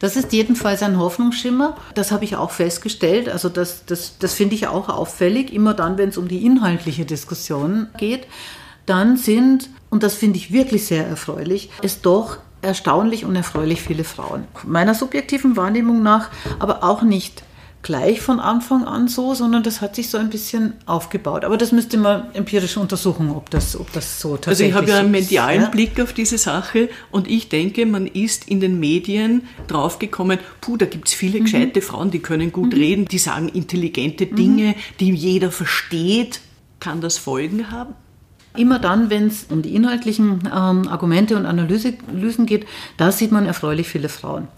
Das 0.01 0.17
ist 0.17 0.33
jedenfalls 0.33 0.83
ein 0.83 0.99
Hoffnungsschimmer. 0.99 1.77
Das 1.95 2.11
habe 2.11 2.25
ich 2.25 2.37
auch 2.37 2.51
festgestellt. 2.51 3.29
Also 3.29 3.49
das, 3.49 3.87
das, 3.87 4.19
das 4.19 4.35
finde 4.35 4.55
ich 4.55 4.67
auch 4.67 4.89
auffällig. 4.89 5.53
Immer 5.53 5.75
dann, 5.75 5.99
wenn 5.99 6.09
es 6.09 6.17
um 6.17 6.29
die 6.29 6.45
inhaltliche 6.45 7.05
Diskussion 7.05 7.89
geht, 7.99 8.27
dann 8.87 9.17
sind, 9.17 9.69
und 9.91 10.03
das 10.03 10.15
finde 10.15 10.39
ich 10.39 10.53
wirklich 10.53 10.87
sehr 10.87 11.07
erfreulich, 11.07 11.71
es 11.83 12.01
doch 12.01 12.39
erstaunlich 12.63 13.25
und 13.25 13.37
erfreulich 13.37 13.81
viele 13.83 14.05
Frauen. 14.05 14.45
Meiner 14.65 14.95
subjektiven 14.95 15.57
Wahrnehmung 15.57 16.03
nach 16.03 16.31
aber 16.59 16.83
auch 16.83 17.03
nicht 17.03 17.43
gleich 17.87 18.21
von 18.21 18.41
Anfang 18.41 18.85
an 18.85 19.07
so, 19.07 19.35
sondern 19.35 19.63
das 19.63 19.81
hat 19.81 19.95
sich 19.95 20.11
so 20.11 20.19
ein 20.19 20.29
bisschen 20.29 20.73
aufgebaut. 20.87 21.45
Aber 21.45 21.57
das 21.57 21.71
müsste 21.71 21.97
man 21.99 22.35
empirisch 22.35 22.77
untersuchen, 22.77 23.31
ob 23.31 23.49
das, 23.51 23.79
ob 23.79 23.93
das 23.93 24.21
so 24.21 24.37
tatsächlich 24.37 24.71
ist. 24.71 24.75
Also 24.75 24.85
ich 24.87 24.91
habe 24.91 24.91
ja 24.91 24.99
einen 24.99 25.13
medialen 25.13 25.63
ja. 25.63 25.69
Blick 25.69 26.01
auf 26.01 26.13
diese 26.13 26.37
Sache 26.37 26.89
und 27.13 27.31
ich 27.31 27.49
denke, 27.49 27.87
man 27.87 28.09
ist 28.09 28.49
in 28.49 28.59
den 28.59 28.81
Medien 28.81 29.43
draufgekommen, 29.69 30.41
puh, 30.61 30.77
da 30.77 30.87
gibt 30.87 31.07
es 31.07 31.15
viele 31.15 31.39
mhm. 31.39 31.45
gescheite 31.45 31.81
Frauen, 31.81 32.11
die 32.11 32.19
können 32.19 32.51
gut 32.51 32.73
mhm. 32.73 32.81
reden, 32.81 33.05
die 33.05 33.19
sagen 33.19 33.49
intelligente 33.49 34.27
Dinge, 34.27 34.71
mhm. 34.71 34.75
die 34.99 35.15
jeder 35.15 35.53
versteht. 35.53 36.41
Kann 36.81 37.01
das 37.01 37.19
Folgen 37.19 37.71
haben? 37.71 37.95
Immer 38.57 38.79
dann, 38.79 39.11
wenn 39.11 39.27
es 39.29 39.47
um 39.51 39.63
die 39.63 39.75
inhaltlichen 39.75 40.41
ähm, 40.47 40.89
Argumente 40.89 41.37
und 41.37 41.47
Analysen 41.47 42.47
geht, 42.47 42.67
da 42.97 43.13
sieht 43.13 43.33
man 43.33 43.47
erfreulich 43.47 43.89
viele 43.89 44.09
Frauen. 44.09 44.49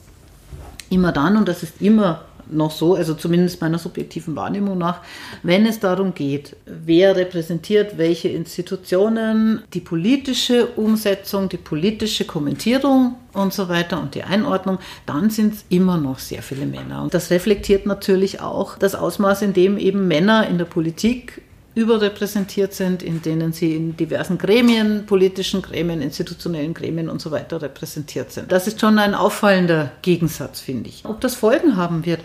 Immer 0.91 1.13
dann, 1.13 1.37
und 1.37 1.49
das 1.49 1.63
ist 1.63 1.83
immer 1.83 2.23
noch 2.51 2.71
so, 2.71 2.95
also 2.95 3.15
zumindest 3.15 3.61
meiner 3.61 3.79
subjektiven 3.79 4.37
Wahrnehmung 4.37 4.79
nach, 4.79 5.01
wenn 5.43 5.67
es 5.67 5.81
darum 5.81 6.15
geht, 6.15 6.57
wer 6.67 7.17
repräsentiert 7.17 7.99
welche 7.99 8.29
Institutionen, 8.29 9.63
die 9.75 9.81
politische 9.81 10.67
Umsetzung, 10.67 11.49
die 11.49 11.57
politische 11.57 12.25
Kommentierung 12.25 13.17
und 13.33 13.53
so 13.53 13.69
weiter 13.69 14.01
und 14.01 14.15
die 14.15 14.23
Einordnung, 14.23 14.79
dann 15.07 15.31
sind 15.31 15.55
es 15.55 15.65
immer 15.69 15.99
noch 15.99 16.19
sehr 16.19 16.43
viele 16.43 16.67
Männer. 16.67 17.03
Und 17.03 17.15
das 17.15 17.31
reflektiert 17.31 17.87
natürlich 17.87 18.41
auch 18.41 18.79
das 18.79 18.95
Ausmaß, 18.95 19.43
in 19.43 19.53
dem 19.53 19.79
eben 19.79 20.09
Männer 20.09 20.49
in 20.49 20.59
der 20.59 20.65
Politik 20.65 21.43
überrepräsentiert 21.79 22.75
sind, 22.75 23.03
in 23.03 23.23
denen 23.23 23.53
sie 23.53 23.77
in 23.77 23.97
diversen 23.97 24.37
Gremien, 24.37 25.07
politischen 25.07 25.63
Gremien, 25.63 26.03
institutionellen 26.03 26.75
Gremien 26.75 27.09
und 27.09 27.21
so 27.21 27.31
weiter 27.31 27.63
repräsentiert 27.63 28.33
sind. 28.33 28.51
Das 28.51 28.67
ist 28.67 28.81
schon 28.81 28.99
ein 28.99 29.15
auffallender 29.15 29.93
Gegensatz, 30.03 30.61
finde 30.61 30.89
ich. 30.89 31.05
Ob 31.05 31.21
das 31.21 31.37
Folgen 31.37 31.77
haben 31.77 32.05
wird, 32.05 32.21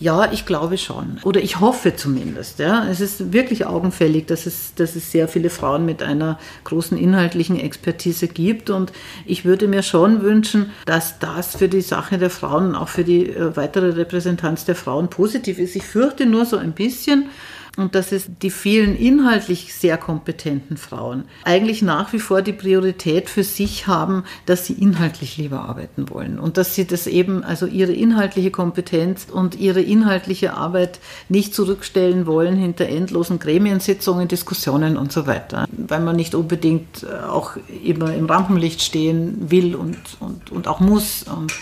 ja, 0.00 0.32
ich 0.32 0.46
glaube 0.46 0.78
schon. 0.78 1.18
Oder 1.24 1.42
ich 1.42 1.60
hoffe 1.60 1.94
zumindest. 1.94 2.58
Ja. 2.58 2.88
Es 2.88 3.02
ist 3.02 3.34
wirklich 3.34 3.66
augenfällig, 3.66 4.26
dass 4.26 4.46
es, 4.46 4.74
dass 4.74 4.96
es 4.96 5.12
sehr 5.12 5.28
viele 5.28 5.50
Frauen 5.50 5.84
mit 5.84 6.02
einer 6.02 6.38
großen 6.64 6.96
inhaltlichen 6.96 7.60
Expertise 7.60 8.26
gibt. 8.26 8.70
Und 8.70 8.92
ich 9.26 9.44
würde 9.44 9.68
mir 9.68 9.82
schon 9.82 10.22
wünschen, 10.22 10.70
dass 10.86 11.18
das 11.18 11.54
für 11.54 11.68
die 11.68 11.82
Sache 11.82 12.16
der 12.16 12.30
Frauen 12.30 12.68
und 12.68 12.76
auch 12.76 12.88
für 12.88 13.04
die 13.04 13.28
äh, 13.28 13.54
weitere 13.56 13.90
Repräsentanz 13.90 14.64
der 14.64 14.74
Frauen 14.74 15.10
positiv 15.10 15.58
ist. 15.58 15.76
Ich 15.76 15.84
fürchte 15.84 16.24
nur 16.24 16.46
so 16.46 16.56
ein 16.56 16.72
bisschen, 16.72 17.28
und 17.76 17.94
dass 17.94 18.12
es 18.12 18.26
die 18.42 18.50
vielen 18.50 18.96
inhaltlich 18.96 19.74
sehr 19.74 19.96
kompetenten 19.96 20.76
Frauen 20.76 21.24
eigentlich 21.44 21.82
nach 21.82 22.12
wie 22.12 22.18
vor 22.18 22.42
die 22.42 22.52
Priorität 22.52 23.30
für 23.30 23.44
sich 23.44 23.86
haben, 23.86 24.24
dass 24.46 24.66
sie 24.66 24.74
inhaltlich 24.74 25.36
lieber 25.36 25.60
arbeiten 25.60 26.10
wollen 26.10 26.38
und 26.38 26.56
dass 26.56 26.74
sie 26.74 26.86
das 26.86 27.06
eben, 27.06 27.44
also 27.44 27.66
ihre 27.66 27.92
inhaltliche 27.92 28.50
Kompetenz 28.50 29.26
und 29.30 29.54
ihre 29.58 29.80
inhaltliche 29.80 30.54
Arbeit 30.54 31.00
nicht 31.28 31.54
zurückstellen 31.54 32.26
wollen 32.26 32.56
hinter 32.56 32.86
endlosen 32.86 33.38
Gremiensitzungen, 33.38 34.28
Diskussionen 34.28 34.96
und 34.96 35.12
so 35.12 35.26
weiter, 35.26 35.66
weil 35.70 36.00
man 36.00 36.16
nicht 36.16 36.34
unbedingt 36.34 37.04
äh, 37.04 37.26
auch 37.26 37.52
immer 37.84 38.14
im 38.14 38.26
Rampenlicht 38.26 38.82
stehen 38.82 39.50
will 39.50 39.74
und, 39.74 39.98
und, 40.20 40.50
und 40.50 40.68
auch 40.68 40.80
muss. 40.80 41.24
Und 41.24 41.52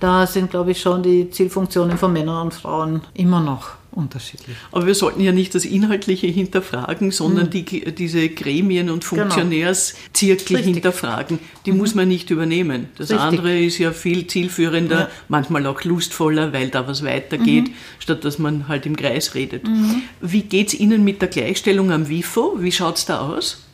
da 0.00 0.26
sind, 0.26 0.50
glaube 0.50 0.70
ich, 0.72 0.80
schon 0.80 1.02
die 1.02 1.30
Zielfunktionen 1.30 1.98
von 1.98 2.12
Männern 2.12 2.46
und 2.46 2.54
Frauen 2.54 3.02
immer 3.14 3.40
noch 3.40 3.72
unterschiedlich. 3.96 4.56
Aber 4.72 4.86
wir 4.86 4.94
sollten 4.94 5.20
ja 5.20 5.32
nicht 5.32 5.54
das 5.54 5.64
Inhaltliche 5.64 6.26
hinterfragen, 6.26 7.10
sondern 7.10 7.46
hm. 7.46 7.64
die, 7.64 7.94
diese 7.94 8.28
Gremien- 8.28 8.90
und 8.90 9.08
genau. 9.08 9.22
Funktionärszirkel 9.22 10.58
genau. 10.58 10.74
hinterfragen. 10.74 11.38
Die 11.64 11.72
mhm. 11.72 11.78
muss 11.78 11.94
man 11.94 12.08
nicht 12.08 12.30
übernehmen. 12.30 12.88
Das 12.96 13.10
Richtig. 13.10 13.20
andere 13.20 13.58
ist 13.58 13.78
ja 13.78 13.92
viel 13.92 14.26
zielführender, 14.26 15.00
ja. 15.00 15.10
manchmal 15.28 15.66
auch 15.66 15.82
lustvoller, 15.84 16.52
weil 16.52 16.68
da 16.68 16.86
was 16.86 17.04
weitergeht, 17.04 17.68
mhm. 17.68 17.74
statt 17.98 18.24
dass 18.24 18.38
man 18.38 18.68
halt 18.68 18.86
im 18.86 18.96
Kreis 18.96 19.34
redet. 19.34 19.66
Mhm. 19.66 20.02
Wie 20.20 20.42
geht 20.42 20.68
es 20.68 20.74
Ihnen 20.74 21.02
mit 21.02 21.22
der 21.22 21.28
Gleichstellung 21.28 21.90
am 21.90 22.08
WIFO? 22.08 22.58
Wie 22.60 22.72
schaut 22.72 22.98
es 22.98 23.06
da 23.06 23.20
aus? 23.20 23.65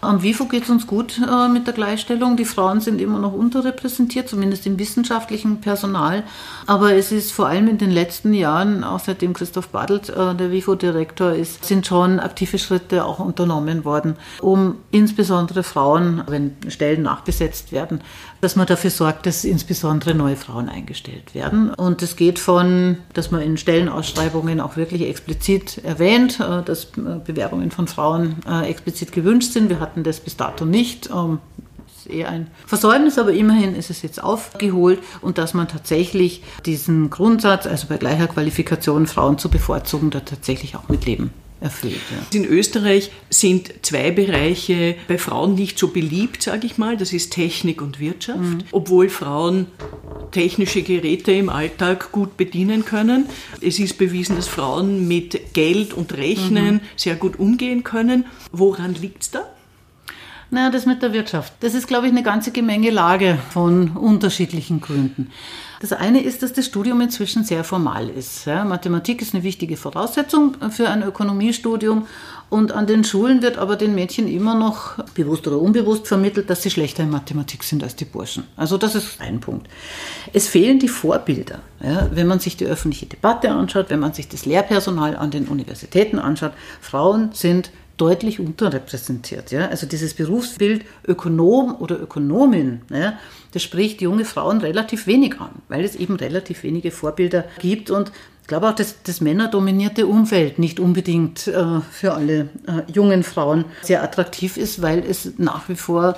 Am 0.00 0.22
WIFO 0.22 0.44
geht 0.44 0.62
es 0.62 0.70
uns 0.70 0.86
gut 0.86 1.18
äh, 1.18 1.48
mit 1.48 1.66
der 1.66 1.74
Gleichstellung. 1.74 2.36
Die 2.36 2.44
Frauen 2.44 2.80
sind 2.80 3.00
immer 3.00 3.18
noch 3.18 3.32
unterrepräsentiert, 3.32 4.28
zumindest 4.28 4.64
im 4.66 4.78
wissenschaftlichen 4.78 5.60
Personal. 5.60 6.22
Aber 6.66 6.94
es 6.94 7.10
ist 7.10 7.32
vor 7.32 7.48
allem 7.48 7.66
in 7.66 7.78
den 7.78 7.90
letzten 7.90 8.32
Jahren, 8.32 8.84
auch 8.84 9.00
seitdem 9.00 9.32
Christoph 9.32 9.68
Badelt 9.68 10.08
äh, 10.08 10.34
der 10.36 10.52
WIFO-Direktor 10.52 11.32
ist, 11.32 11.64
sind 11.64 11.86
schon 11.86 12.20
aktive 12.20 12.58
Schritte 12.58 13.04
auch 13.04 13.18
unternommen 13.18 13.84
worden, 13.84 14.16
um 14.40 14.76
insbesondere 14.92 15.64
Frauen, 15.64 16.22
wenn 16.28 16.56
Stellen 16.68 17.02
nachbesetzt 17.02 17.72
werden, 17.72 18.00
dass 18.40 18.56
man 18.56 18.66
dafür 18.66 18.90
sorgt, 18.90 19.26
dass 19.26 19.44
insbesondere 19.44 20.14
neue 20.14 20.36
Frauen 20.36 20.68
eingestellt 20.68 21.34
werden. 21.34 21.72
Und 21.74 22.02
es 22.02 22.16
geht 22.16 22.38
von, 22.38 22.98
dass 23.14 23.30
man 23.30 23.42
in 23.42 23.56
Stellenausschreibungen 23.56 24.60
auch 24.60 24.76
wirklich 24.76 25.02
explizit 25.02 25.78
erwähnt, 25.84 26.40
äh, 26.40 26.62
dass 26.62 26.84
äh, 26.84 27.20
Bewerbungen 27.24 27.70
von 27.70 27.88
Frauen 27.88 28.36
äh, 28.48 28.68
explizit 28.68 29.12
gewünscht 29.12 29.52
sind. 29.52 29.68
Wir 29.68 29.80
hatten 29.80 30.02
das 30.02 30.20
bis 30.20 30.36
dato 30.36 30.64
nicht. 30.64 31.10
Ähm, 31.10 31.38
ist 31.96 32.06
eher 32.06 32.28
ein 32.28 32.48
Versäumnis, 32.66 33.18
aber 33.18 33.32
immerhin 33.32 33.74
ist 33.74 33.90
es 33.90 34.02
jetzt 34.02 34.22
aufgeholt 34.22 35.00
und 35.20 35.38
dass 35.38 35.54
man 35.54 35.68
tatsächlich 35.68 36.42
diesen 36.64 37.10
Grundsatz, 37.10 37.66
also 37.66 37.88
bei 37.88 37.96
gleicher 37.96 38.28
Qualifikation 38.28 39.06
Frauen 39.06 39.38
zu 39.38 39.48
bevorzugen, 39.48 40.10
da 40.10 40.20
tatsächlich 40.20 40.76
auch 40.76 40.88
mitleben 40.88 41.32
erfüllt. 41.60 42.00
Ja. 42.10 42.38
In 42.38 42.44
Österreich 42.44 43.10
sind 43.30 43.72
zwei 43.82 44.10
Bereiche 44.10 44.94
bei 45.08 45.18
Frauen 45.18 45.54
nicht 45.54 45.78
so 45.78 45.88
beliebt, 45.88 46.42
sage 46.42 46.66
ich 46.66 46.78
mal. 46.78 46.96
Das 46.96 47.12
ist 47.12 47.32
Technik 47.32 47.82
und 47.82 48.00
Wirtschaft, 48.00 48.38
mhm. 48.38 48.64
obwohl 48.70 49.08
Frauen 49.08 49.66
technische 50.30 50.82
Geräte 50.82 51.32
im 51.32 51.48
Alltag 51.48 52.12
gut 52.12 52.36
bedienen 52.36 52.84
können. 52.84 53.26
Es 53.60 53.78
ist 53.78 53.98
bewiesen, 53.98 54.36
dass 54.36 54.46
Frauen 54.46 55.08
mit 55.08 55.54
Geld 55.54 55.94
und 55.94 56.16
Rechnen 56.16 56.74
mhm. 56.74 56.80
sehr 56.96 57.16
gut 57.16 57.38
umgehen 57.38 57.82
können. 57.82 58.26
Woran 58.52 58.94
liegt 58.94 59.22
es 59.22 59.30
da? 59.30 59.48
Naja, 60.50 60.70
das 60.70 60.86
mit 60.86 61.02
der 61.02 61.12
Wirtschaft. 61.12 61.52
Das 61.60 61.74
ist, 61.74 61.88
glaube 61.88 62.06
ich, 62.06 62.12
eine 62.12 62.22
ganze 62.22 62.52
Gemengelage 62.52 63.38
von 63.50 63.96
unterschiedlichen 63.96 64.80
Gründen. 64.80 65.30
Das 65.80 65.92
eine 65.92 66.22
ist, 66.22 66.42
dass 66.42 66.52
das 66.52 66.66
Studium 66.66 67.00
inzwischen 67.00 67.44
sehr 67.44 67.62
formal 67.62 68.08
ist. 68.08 68.46
Mathematik 68.46 69.22
ist 69.22 69.34
eine 69.34 69.44
wichtige 69.44 69.76
Voraussetzung 69.76 70.56
für 70.70 70.88
ein 70.88 71.02
Ökonomiestudium 71.02 72.06
und 72.50 72.72
an 72.72 72.86
den 72.86 73.04
Schulen 73.04 73.42
wird 73.42 73.58
aber 73.58 73.76
den 73.76 73.94
Mädchen 73.94 74.26
immer 74.26 74.54
noch 74.54 74.98
bewusst 75.14 75.46
oder 75.46 75.60
unbewusst 75.60 76.08
vermittelt, 76.08 76.50
dass 76.50 76.62
sie 76.62 76.70
schlechter 76.70 77.02
in 77.04 77.10
Mathematik 77.10 77.62
sind 77.62 77.82
als 77.82 77.94
die 77.94 78.06
Burschen. 78.06 78.44
Also 78.56 78.78
das 78.78 78.94
ist 78.94 79.20
ein 79.20 79.38
Punkt. 79.38 79.68
Es 80.32 80.48
fehlen 80.48 80.78
die 80.78 80.88
Vorbilder. 80.88 81.60
Ja, 81.80 82.08
wenn 82.12 82.26
man 82.26 82.40
sich 82.40 82.56
die 82.56 82.66
öffentliche 82.66 83.06
Debatte 83.06 83.50
anschaut, 83.50 83.90
wenn 83.90 84.00
man 84.00 84.14
sich 84.14 84.28
das 84.28 84.46
Lehrpersonal 84.46 85.16
an 85.16 85.30
den 85.30 85.46
Universitäten 85.46 86.18
anschaut, 86.18 86.52
Frauen 86.80 87.30
sind 87.34 87.70
deutlich 87.98 88.40
unterrepräsentiert. 88.40 89.50
Ja? 89.50 89.66
Also 89.68 89.86
dieses 89.86 90.14
Berufsbild 90.14 90.84
Ökonom 91.06 91.76
oder 91.78 92.00
Ökonomin, 92.00 92.80
ja, 92.90 93.18
das 93.52 93.62
spricht 93.62 94.00
junge 94.00 94.24
Frauen 94.24 94.60
relativ 94.60 95.06
wenig 95.06 95.40
an, 95.40 95.50
weil 95.68 95.84
es 95.84 95.96
eben 95.96 96.16
relativ 96.16 96.62
wenige 96.62 96.90
Vorbilder 96.90 97.44
gibt 97.60 97.90
und 97.90 98.12
ich 98.42 98.48
glaube 98.48 98.68
auch, 98.70 98.74
dass 98.74 99.02
das 99.02 99.20
männerdominierte 99.20 100.06
Umfeld 100.06 100.58
nicht 100.58 100.80
unbedingt 100.80 101.48
äh, 101.48 101.80
für 101.90 102.14
alle 102.14 102.48
äh, 102.66 102.90
jungen 102.90 103.22
Frauen 103.22 103.66
sehr 103.82 104.02
attraktiv 104.02 104.56
ist, 104.56 104.80
weil 104.80 105.00
es 105.00 105.32
nach 105.36 105.68
wie 105.68 105.76
vor 105.76 106.16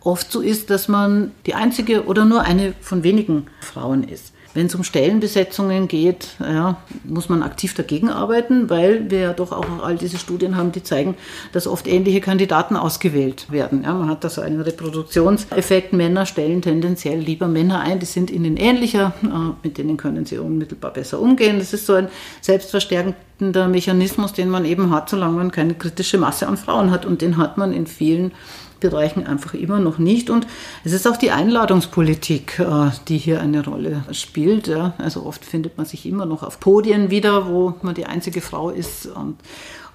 oft 0.00 0.32
so 0.32 0.40
ist, 0.40 0.70
dass 0.70 0.88
man 0.88 1.30
die 1.46 1.54
einzige 1.54 2.06
oder 2.06 2.24
nur 2.24 2.42
eine 2.42 2.74
von 2.80 3.04
wenigen 3.04 3.46
Frauen 3.60 4.02
ist. 4.02 4.32
Wenn 4.58 4.66
es 4.66 4.74
um 4.74 4.82
Stellenbesetzungen 4.82 5.86
geht, 5.86 6.30
ja, 6.40 6.78
muss 7.04 7.28
man 7.28 7.44
aktiv 7.44 7.74
dagegen 7.74 8.10
arbeiten, 8.10 8.68
weil 8.68 9.08
wir 9.08 9.20
ja 9.20 9.32
doch 9.32 9.52
auch 9.52 9.84
all 9.84 9.96
diese 9.96 10.18
Studien 10.18 10.56
haben, 10.56 10.72
die 10.72 10.82
zeigen, 10.82 11.14
dass 11.52 11.68
oft 11.68 11.86
ähnliche 11.86 12.20
Kandidaten 12.20 12.74
ausgewählt 12.74 13.52
werden. 13.52 13.84
Ja, 13.84 13.94
man 13.94 14.08
hat 14.08 14.24
da 14.24 14.28
so 14.28 14.40
einen 14.40 14.60
Reproduktionseffekt. 14.60 15.92
Männer 15.92 16.26
stellen 16.26 16.60
tendenziell 16.60 17.20
lieber 17.20 17.46
Männer 17.46 17.82
ein, 17.82 18.00
die 18.00 18.06
sind 18.06 18.32
ihnen 18.32 18.56
ähnlicher, 18.56 19.12
äh, 19.22 19.28
mit 19.62 19.78
denen 19.78 19.96
können 19.96 20.26
sie 20.26 20.38
unmittelbar 20.38 20.92
besser 20.92 21.20
umgehen. 21.20 21.60
Das 21.60 21.72
ist 21.72 21.86
so 21.86 21.92
ein 21.92 22.08
selbstverstärkender 22.40 23.68
Mechanismus, 23.68 24.32
den 24.32 24.50
man 24.50 24.64
eben 24.64 24.90
hat, 24.90 25.08
solange 25.08 25.36
man 25.36 25.52
keine 25.52 25.74
kritische 25.74 26.18
Masse 26.18 26.48
an 26.48 26.56
Frauen 26.56 26.90
hat. 26.90 27.06
Und 27.06 27.22
den 27.22 27.36
hat 27.36 27.58
man 27.58 27.72
in 27.72 27.86
vielen 27.86 28.32
Bereichen 28.80 29.26
einfach 29.26 29.54
immer 29.54 29.80
noch 29.80 29.98
nicht. 29.98 30.30
Und 30.30 30.46
es 30.84 30.92
ist 30.92 31.06
auch 31.06 31.16
die 31.16 31.30
Einladungspolitik, 31.30 32.58
äh, 32.58 32.90
die 33.08 33.18
hier 33.18 33.40
eine 33.40 33.64
Rolle 33.64 34.04
spielt. 34.12 34.68
Also 34.98 35.24
oft 35.24 35.44
findet 35.44 35.76
man 35.76 35.86
sich 35.86 36.06
immer 36.06 36.26
noch 36.26 36.42
auf 36.42 36.60
Podien 36.60 37.10
wieder, 37.10 37.48
wo 37.48 37.74
man 37.82 37.94
die 37.94 38.06
einzige 38.06 38.40
Frau 38.40 38.70
ist. 38.70 39.06
Und 39.06 39.36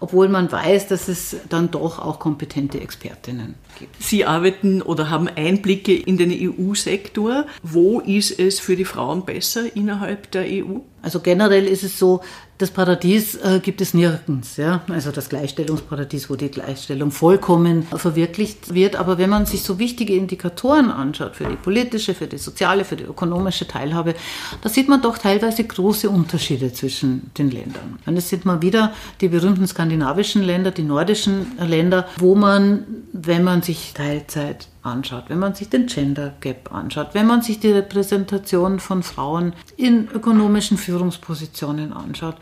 obwohl 0.03 0.27
man 0.27 0.51
weiß, 0.51 0.87
dass 0.87 1.07
es 1.07 1.37
dann 1.47 1.71
doch 1.71 1.97
auch 1.97 2.19
kompetente 2.19 2.81
Expertinnen 2.81 3.55
gibt. 3.79 4.03
Sie 4.03 4.25
arbeiten 4.25 4.81
oder 4.81 5.09
haben 5.09 5.29
Einblicke 5.29 5.95
in 5.95 6.17
den 6.17 6.29
EU-Sektor. 6.29 7.45
Wo 7.63 8.01
ist 8.01 8.37
es 8.37 8.59
für 8.59 8.75
die 8.75 8.83
Frauen 8.83 9.23
besser 9.23 9.73
innerhalb 9.77 10.29
der 10.31 10.43
EU? 10.43 10.79
Also 11.01 11.21
generell 11.21 11.65
ist 11.65 11.83
es 11.83 11.97
so, 11.97 12.21
das 12.63 12.71
Paradies 12.71 13.35
äh, 13.35 13.59
gibt 13.61 13.81
es 13.81 13.93
nirgends, 13.93 14.55
ja. 14.55 14.83
Also 14.87 15.11
das 15.11 15.27
Gleichstellungsparadies, 15.27 16.29
wo 16.29 16.37
die 16.37 16.49
Gleichstellung 16.49 17.11
vollkommen 17.11 17.83
verwirklicht 17.83 18.73
wird. 18.73 18.95
Aber 18.95 19.17
wenn 19.17 19.29
man 19.29 19.45
sich 19.45 19.63
so 19.63 19.79
wichtige 19.79 20.15
Indikatoren 20.15 20.89
anschaut 20.89 21.35
für 21.35 21.43
die 21.43 21.57
politische, 21.57 22.13
für 22.13 22.25
die 22.25 22.37
soziale, 22.37 22.85
für 22.85 22.95
die 22.95 23.03
ökonomische 23.03 23.67
Teilhabe, 23.67 24.15
da 24.61 24.69
sieht 24.69 24.87
man 24.87 25.01
doch 25.01 25.17
teilweise 25.17 25.65
große 25.65 26.09
Unterschiede 26.09 26.71
zwischen 26.71 27.31
den 27.37 27.51
Ländern. 27.51 27.99
Und 28.05 28.15
es 28.15 28.29
sind 28.29 28.45
mal 28.45 28.61
wieder 28.61 28.93
die 29.19 29.27
berühmten 29.27 29.67
skandinavischen 29.67 30.41
Länder, 30.41 30.71
die 30.71 30.83
nordischen 30.83 31.57
Länder, 31.59 32.07
wo 32.17 32.33
man, 32.33 32.85
wenn 33.11 33.43
man 33.43 33.61
sich 33.61 33.91
Teilzeit 33.93 34.69
anschaut, 34.83 35.25
wenn 35.29 35.39
man 35.39 35.55
sich 35.55 35.69
den 35.69 35.87
Gender 35.87 36.33
Gap 36.41 36.73
anschaut, 36.73 37.09
wenn 37.13 37.25
man 37.25 37.41
sich 37.41 37.59
die 37.59 37.71
Repräsentation 37.71 38.79
von 38.79 39.01
Frauen 39.01 39.53
in 39.77 40.07
ökonomischen 40.09 40.77
Führungspositionen 40.77 41.93
anschaut, 41.93 42.35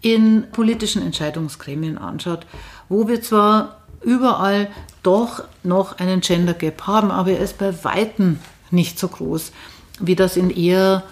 in 0.00 0.44
politischen 0.52 1.02
Entscheidungsgremien 1.02 1.98
anschaut, 1.98 2.46
wo 2.88 3.08
wir 3.08 3.20
zwar 3.20 3.78
überall 4.02 4.68
doch 5.02 5.42
noch 5.64 5.98
einen 5.98 6.20
Gender 6.20 6.54
Gap 6.54 6.86
haben, 6.86 7.10
aber 7.10 7.32
er 7.32 7.40
ist 7.40 7.58
bei 7.58 7.84
weitem 7.84 8.38
nicht 8.70 8.98
so 8.98 9.08
groß, 9.08 9.52
wie 10.00 10.14
das 10.14 10.36
in 10.36 10.50
eher 10.50 11.02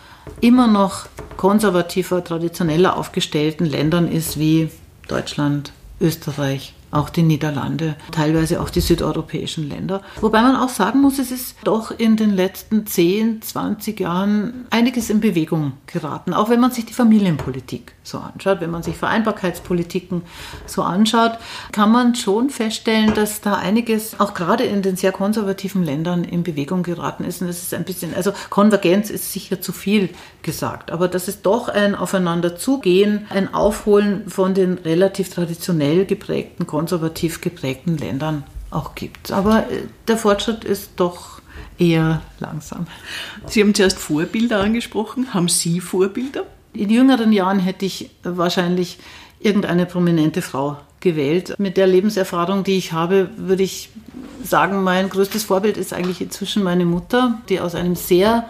immer 0.41 0.67
noch 0.67 1.07
konservativer, 1.37 2.23
traditioneller 2.23 2.97
aufgestellten 2.97 3.65
Ländern 3.65 4.09
ist 4.09 4.39
wie 4.39 4.71
Deutschland, 5.09 5.73
Österreich, 6.01 6.75
auch 6.91 7.11
die 7.11 7.23
Niederlande, 7.23 7.97
teilweise 8.13 8.61
auch 8.61 8.71
die 8.71 8.81
südeuropäischen 8.81 9.69
Länder. 9.69 10.03
Wobei 10.21 10.41
man 10.43 10.57
auch 10.57 10.69
sagen 10.69 11.01
muss, 11.01 11.19
es 11.19 11.31
ist 11.31 11.57
doch 11.65 11.91
in 11.97 12.17
den 12.17 12.35
letzten 12.35 12.87
10, 12.87 13.43
20 13.43 14.01
Jahren 14.01 14.67
einiges 14.71 15.11
in 15.11 15.21
Bewegung 15.21 15.73
geraten, 15.87 16.33
auch 16.33 16.49
wenn 16.49 16.61
man 16.61 16.71
sich 16.71 16.87
die 16.87 16.93
Familienpolitik 16.93 17.95
so 18.03 18.19
anschaut, 18.19 18.61
wenn 18.61 18.71
man 18.71 18.83
sich 18.83 18.97
Vereinbarkeitspolitiken 18.97 20.23
so 20.67 20.83
anschaut, 20.83 21.33
kann 21.73 21.91
man 21.91 22.15
schon 22.15 22.51
feststellen, 22.51 23.15
dass 23.15 23.41
da 23.41 23.55
einiges 23.55 24.21
auch 24.21 24.35
gerade 24.35 24.65
in 24.65 24.83
den 24.83 24.97
sehr 24.97 25.13
konservativen 25.13 25.83
Ländern 25.83 26.25
in 26.25 26.43
Bewegung 26.43 26.83
geraten 26.83 27.25
ist. 27.25 27.41
Und 27.41 27.49
das 27.49 27.63
ist 27.63 27.75
ein 27.75 27.85
bisschen, 27.85 28.15
also 28.15 28.33
Konvergenz 28.51 29.11
ist 29.11 29.33
sicher 29.33 29.61
zu 29.61 29.73
viel 29.73 30.11
gesagt, 30.43 30.93
aber 30.93 31.09
das 31.09 31.29
ist 31.29 31.45
doch 31.45 31.69
ein 31.69 31.95
Aufeinanderzugehen, 31.95 33.27
ein 33.31 33.53
Aufholen 33.53 34.29
von 34.29 34.55
den 34.55 34.75
relativ 34.75 35.31
traditionell 35.31 36.07
geprägten 36.07 36.67
konservativ 36.77 37.41
geprägten 37.41 37.97
Ländern 37.97 38.45
auch 38.71 38.95
gibt. 38.95 39.33
Aber 39.33 39.71
äh, 39.71 39.85
der 40.09 40.19
Fortschritt 40.19 40.63
ist 40.63 40.91
doch 40.97 41.41
eher 41.79 42.21
langsam. 42.39 42.87
Sie 43.47 43.63
haben 43.63 43.73
zuerst 43.73 43.99
Vorbilder 43.99 44.61
angesprochen. 44.61 45.33
Haben 45.33 45.49
Sie 45.49 45.81
Vorbilder? 45.81 46.43
In 46.75 46.91
jüngeren 46.91 47.33
Jahren 47.33 47.61
hätte 47.61 47.87
ich 47.87 48.11
wahrscheinlich 48.23 48.99
irgendeine 49.41 49.87
prominente 49.87 50.43
Frau 50.43 50.77
gewählt. 51.07 51.55
Mit 51.59 51.77
der 51.77 51.87
Lebenserfahrung, 51.87 52.65
die 52.65 52.77
ich 52.77 52.93
habe, 52.93 53.31
würde 53.37 53.63
ich 53.63 53.91
sagen, 54.43 54.83
mein 54.83 55.09
größtes 55.09 55.45
Vorbild 55.45 55.77
ist 55.77 55.93
eigentlich 55.93 56.21
inzwischen 56.21 56.65
meine 56.65 56.85
Mutter, 56.85 57.39
die 57.49 57.61
aus 57.61 57.77
einem 57.77 57.95
sehr 57.95 58.47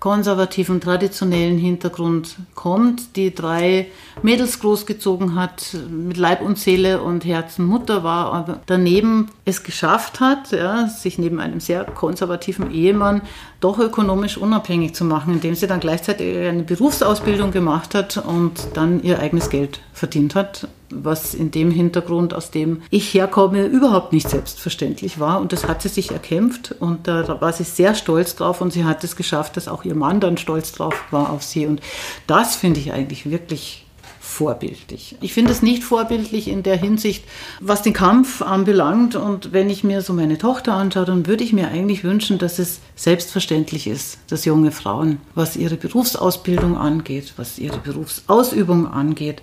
konservativen, 0.00 0.80
traditionellen 0.80 1.58
Hintergrund 1.58 2.36
kommt, 2.54 3.16
die 3.16 3.34
drei 3.34 3.88
Mädels 4.22 4.60
großgezogen 4.60 5.34
hat, 5.34 5.76
mit 5.90 6.16
Leib 6.16 6.40
und 6.40 6.58
Seele 6.58 7.02
und 7.02 7.24
Herzen 7.24 7.66
Mutter 7.66 8.04
war, 8.04 8.32
aber 8.32 8.60
daneben 8.66 9.28
es 9.44 9.64
geschafft 9.64 10.20
hat, 10.20 10.52
ja, 10.52 10.86
sich 10.86 11.18
neben 11.18 11.40
einem 11.40 11.60
sehr 11.60 11.84
konservativen 11.84 12.70
Ehemann 12.70 13.22
doch 13.60 13.78
ökonomisch 13.78 14.38
unabhängig 14.38 14.94
zu 14.94 15.04
machen, 15.04 15.34
indem 15.34 15.54
sie 15.54 15.66
dann 15.66 15.80
gleichzeitig 15.80 16.46
eine 16.46 16.62
Berufsausbildung 16.62 17.50
gemacht 17.50 17.94
hat 17.94 18.16
und 18.18 18.68
dann 18.74 19.02
ihr 19.02 19.18
eigenes 19.18 19.50
Geld 19.50 19.80
verdient 19.92 20.36
hat, 20.36 20.68
was 20.90 21.34
in 21.34 21.50
dem 21.50 21.70
Hintergrund, 21.70 22.34
aus 22.34 22.50
dem 22.50 22.82
ich 22.90 23.12
herkomme, 23.14 23.66
überhaupt 23.66 24.12
nicht 24.12 24.28
selbstverständlich 24.28 25.20
war. 25.20 25.40
Und 25.40 25.52
das 25.52 25.66
hat 25.66 25.82
sie 25.82 25.88
sich 25.88 26.10
erkämpft 26.10 26.74
und 26.78 27.06
da 27.06 27.40
war 27.40 27.52
sie 27.52 27.64
sehr 27.64 27.94
stolz 27.94 28.36
drauf 28.36 28.60
und 28.60 28.72
sie 28.72 28.84
hat 28.84 29.04
es 29.04 29.16
geschafft, 29.16 29.56
dass 29.56 29.68
auch 29.68 29.84
ihr 29.84 29.94
Mann 29.94 30.20
dann 30.20 30.38
stolz 30.38 30.72
drauf 30.72 30.94
war 31.10 31.30
auf 31.30 31.42
sie. 31.42 31.66
Und 31.66 31.80
das 32.26 32.56
finde 32.56 32.80
ich 32.80 32.92
eigentlich 32.92 33.30
wirklich 33.30 33.84
vorbildlich. 34.28 35.16
Ich 35.20 35.32
finde 35.32 35.50
es 35.50 35.62
nicht 35.62 35.82
vorbildlich 35.82 36.48
in 36.48 36.62
der 36.62 36.76
Hinsicht, 36.76 37.24
was 37.60 37.82
den 37.82 37.92
Kampf 37.92 38.40
anbelangt. 38.42 39.16
Und 39.16 39.52
wenn 39.52 39.70
ich 39.70 39.82
mir 39.82 40.02
so 40.02 40.12
meine 40.12 40.38
Tochter 40.38 40.74
anschaue, 40.74 41.06
dann 41.06 41.26
würde 41.26 41.42
ich 41.42 41.52
mir 41.52 41.68
eigentlich 41.68 42.04
wünschen, 42.04 42.38
dass 42.38 42.58
es 42.58 42.80
selbstverständlich 42.94 43.86
ist, 43.86 44.18
dass 44.28 44.44
junge 44.44 44.70
Frauen, 44.70 45.20
was 45.34 45.56
ihre 45.56 45.76
Berufsausbildung 45.76 46.76
angeht, 46.76 47.32
was 47.36 47.58
ihre 47.58 47.78
Berufsausübung 47.78 48.86
angeht, 48.86 49.42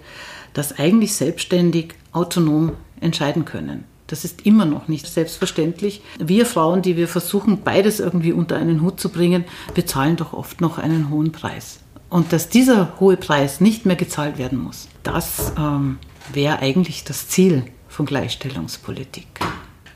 das 0.56 0.80
eigentlich 0.80 1.14
selbstständig, 1.14 1.94
autonom 2.12 2.72
entscheiden 3.00 3.46
können. 3.46 3.84
Das 4.08 4.24
ist 4.24 4.46
immer 4.46 4.66
noch 4.66 4.88
nicht 4.88 5.08
selbstverständlich. 5.08 6.02
Wir 6.18 6.46
Frauen, 6.46 6.82
die 6.82 6.96
wir 6.96 7.08
versuchen, 7.08 7.62
beides 7.64 8.00
irgendwie 8.00 8.32
unter 8.32 8.56
einen 8.56 8.82
Hut 8.82 9.00
zu 9.00 9.10
bringen, 9.10 9.46
bezahlen 9.74 10.16
doch 10.16 10.34
oft 10.34 10.62
noch 10.62 10.78
einen 10.78 11.10
hohen 11.10 11.32
Preis. 11.32 11.80
Und 12.10 12.32
dass 12.32 12.50
dieser 12.50 13.00
hohe 13.00 13.18
Preis 13.18 13.62
nicht 13.62 13.86
mehr 13.86 13.96
gezahlt 13.96 14.38
werden 14.38 14.60
muss, 14.60 14.88
das 15.04 15.54
ähm, 15.58 15.98
wäre 16.32 16.60
eigentlich 16.60 17.04
das 17.04 17.28
Ziel 17.28 17.66
von 17.90 18.06
Gleichstellungspolitik. 18.06 19.28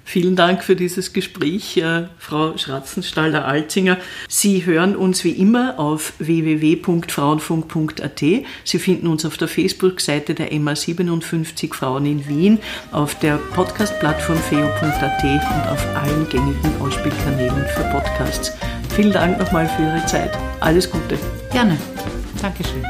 Vielen 0.09 0.35
Dank 0.35 0.63
für 0.63 0.75
dieses 0.75 1.13
Gespräch, 1.13 1.77
äh, 1.77 2.05
Frau 2.17 2.57
Schratzenstaller-Alzinger. 2.57 3.99
Sie 4.27 4.65
hören 4.65 4.95
uns 4.95 5.23
wie 5.23 5.33
immer 5.33 5.77
auf 5.77 6.13
www.frauenfunk.at. 6.17 8.23
Sie 8.63 8.79
finden 8.79 9.05
uns 9.05 9.23
auf 9.23 9.37
der 9.37 9.47
Facebook-Seite 9.47 10.33
der 10.33 10.51
MA57 10.51 11.75
Frauen 11.75 12.07
in 12.07 12.27
Wien, 12.27 12.57
auf 12.91 13.19
der 13.19 13.37
Podcast-Plattform 13.53 14.39
feo.at 14.39 15.23
und 15.23 15.69
auf 15.69 15.85
allen 15.95 16.27
gängigen 16.27 16.81
Ausspielkanälen 16.81 17.67
für 17.75 17.83
Podcasts. 17.91 18.51
Vielen 18.95 19.11
Dank 19.11 19.37
nochmal 19.37 19.69
für 19.69 19.83
Ihre 19.83 20.03
Zeit. 20.07 20.35
Alles 20.59 20.89
Gute. 20.89 21.19
Gerne. 21.51 21.77
Dankeschön. 22.41 22.83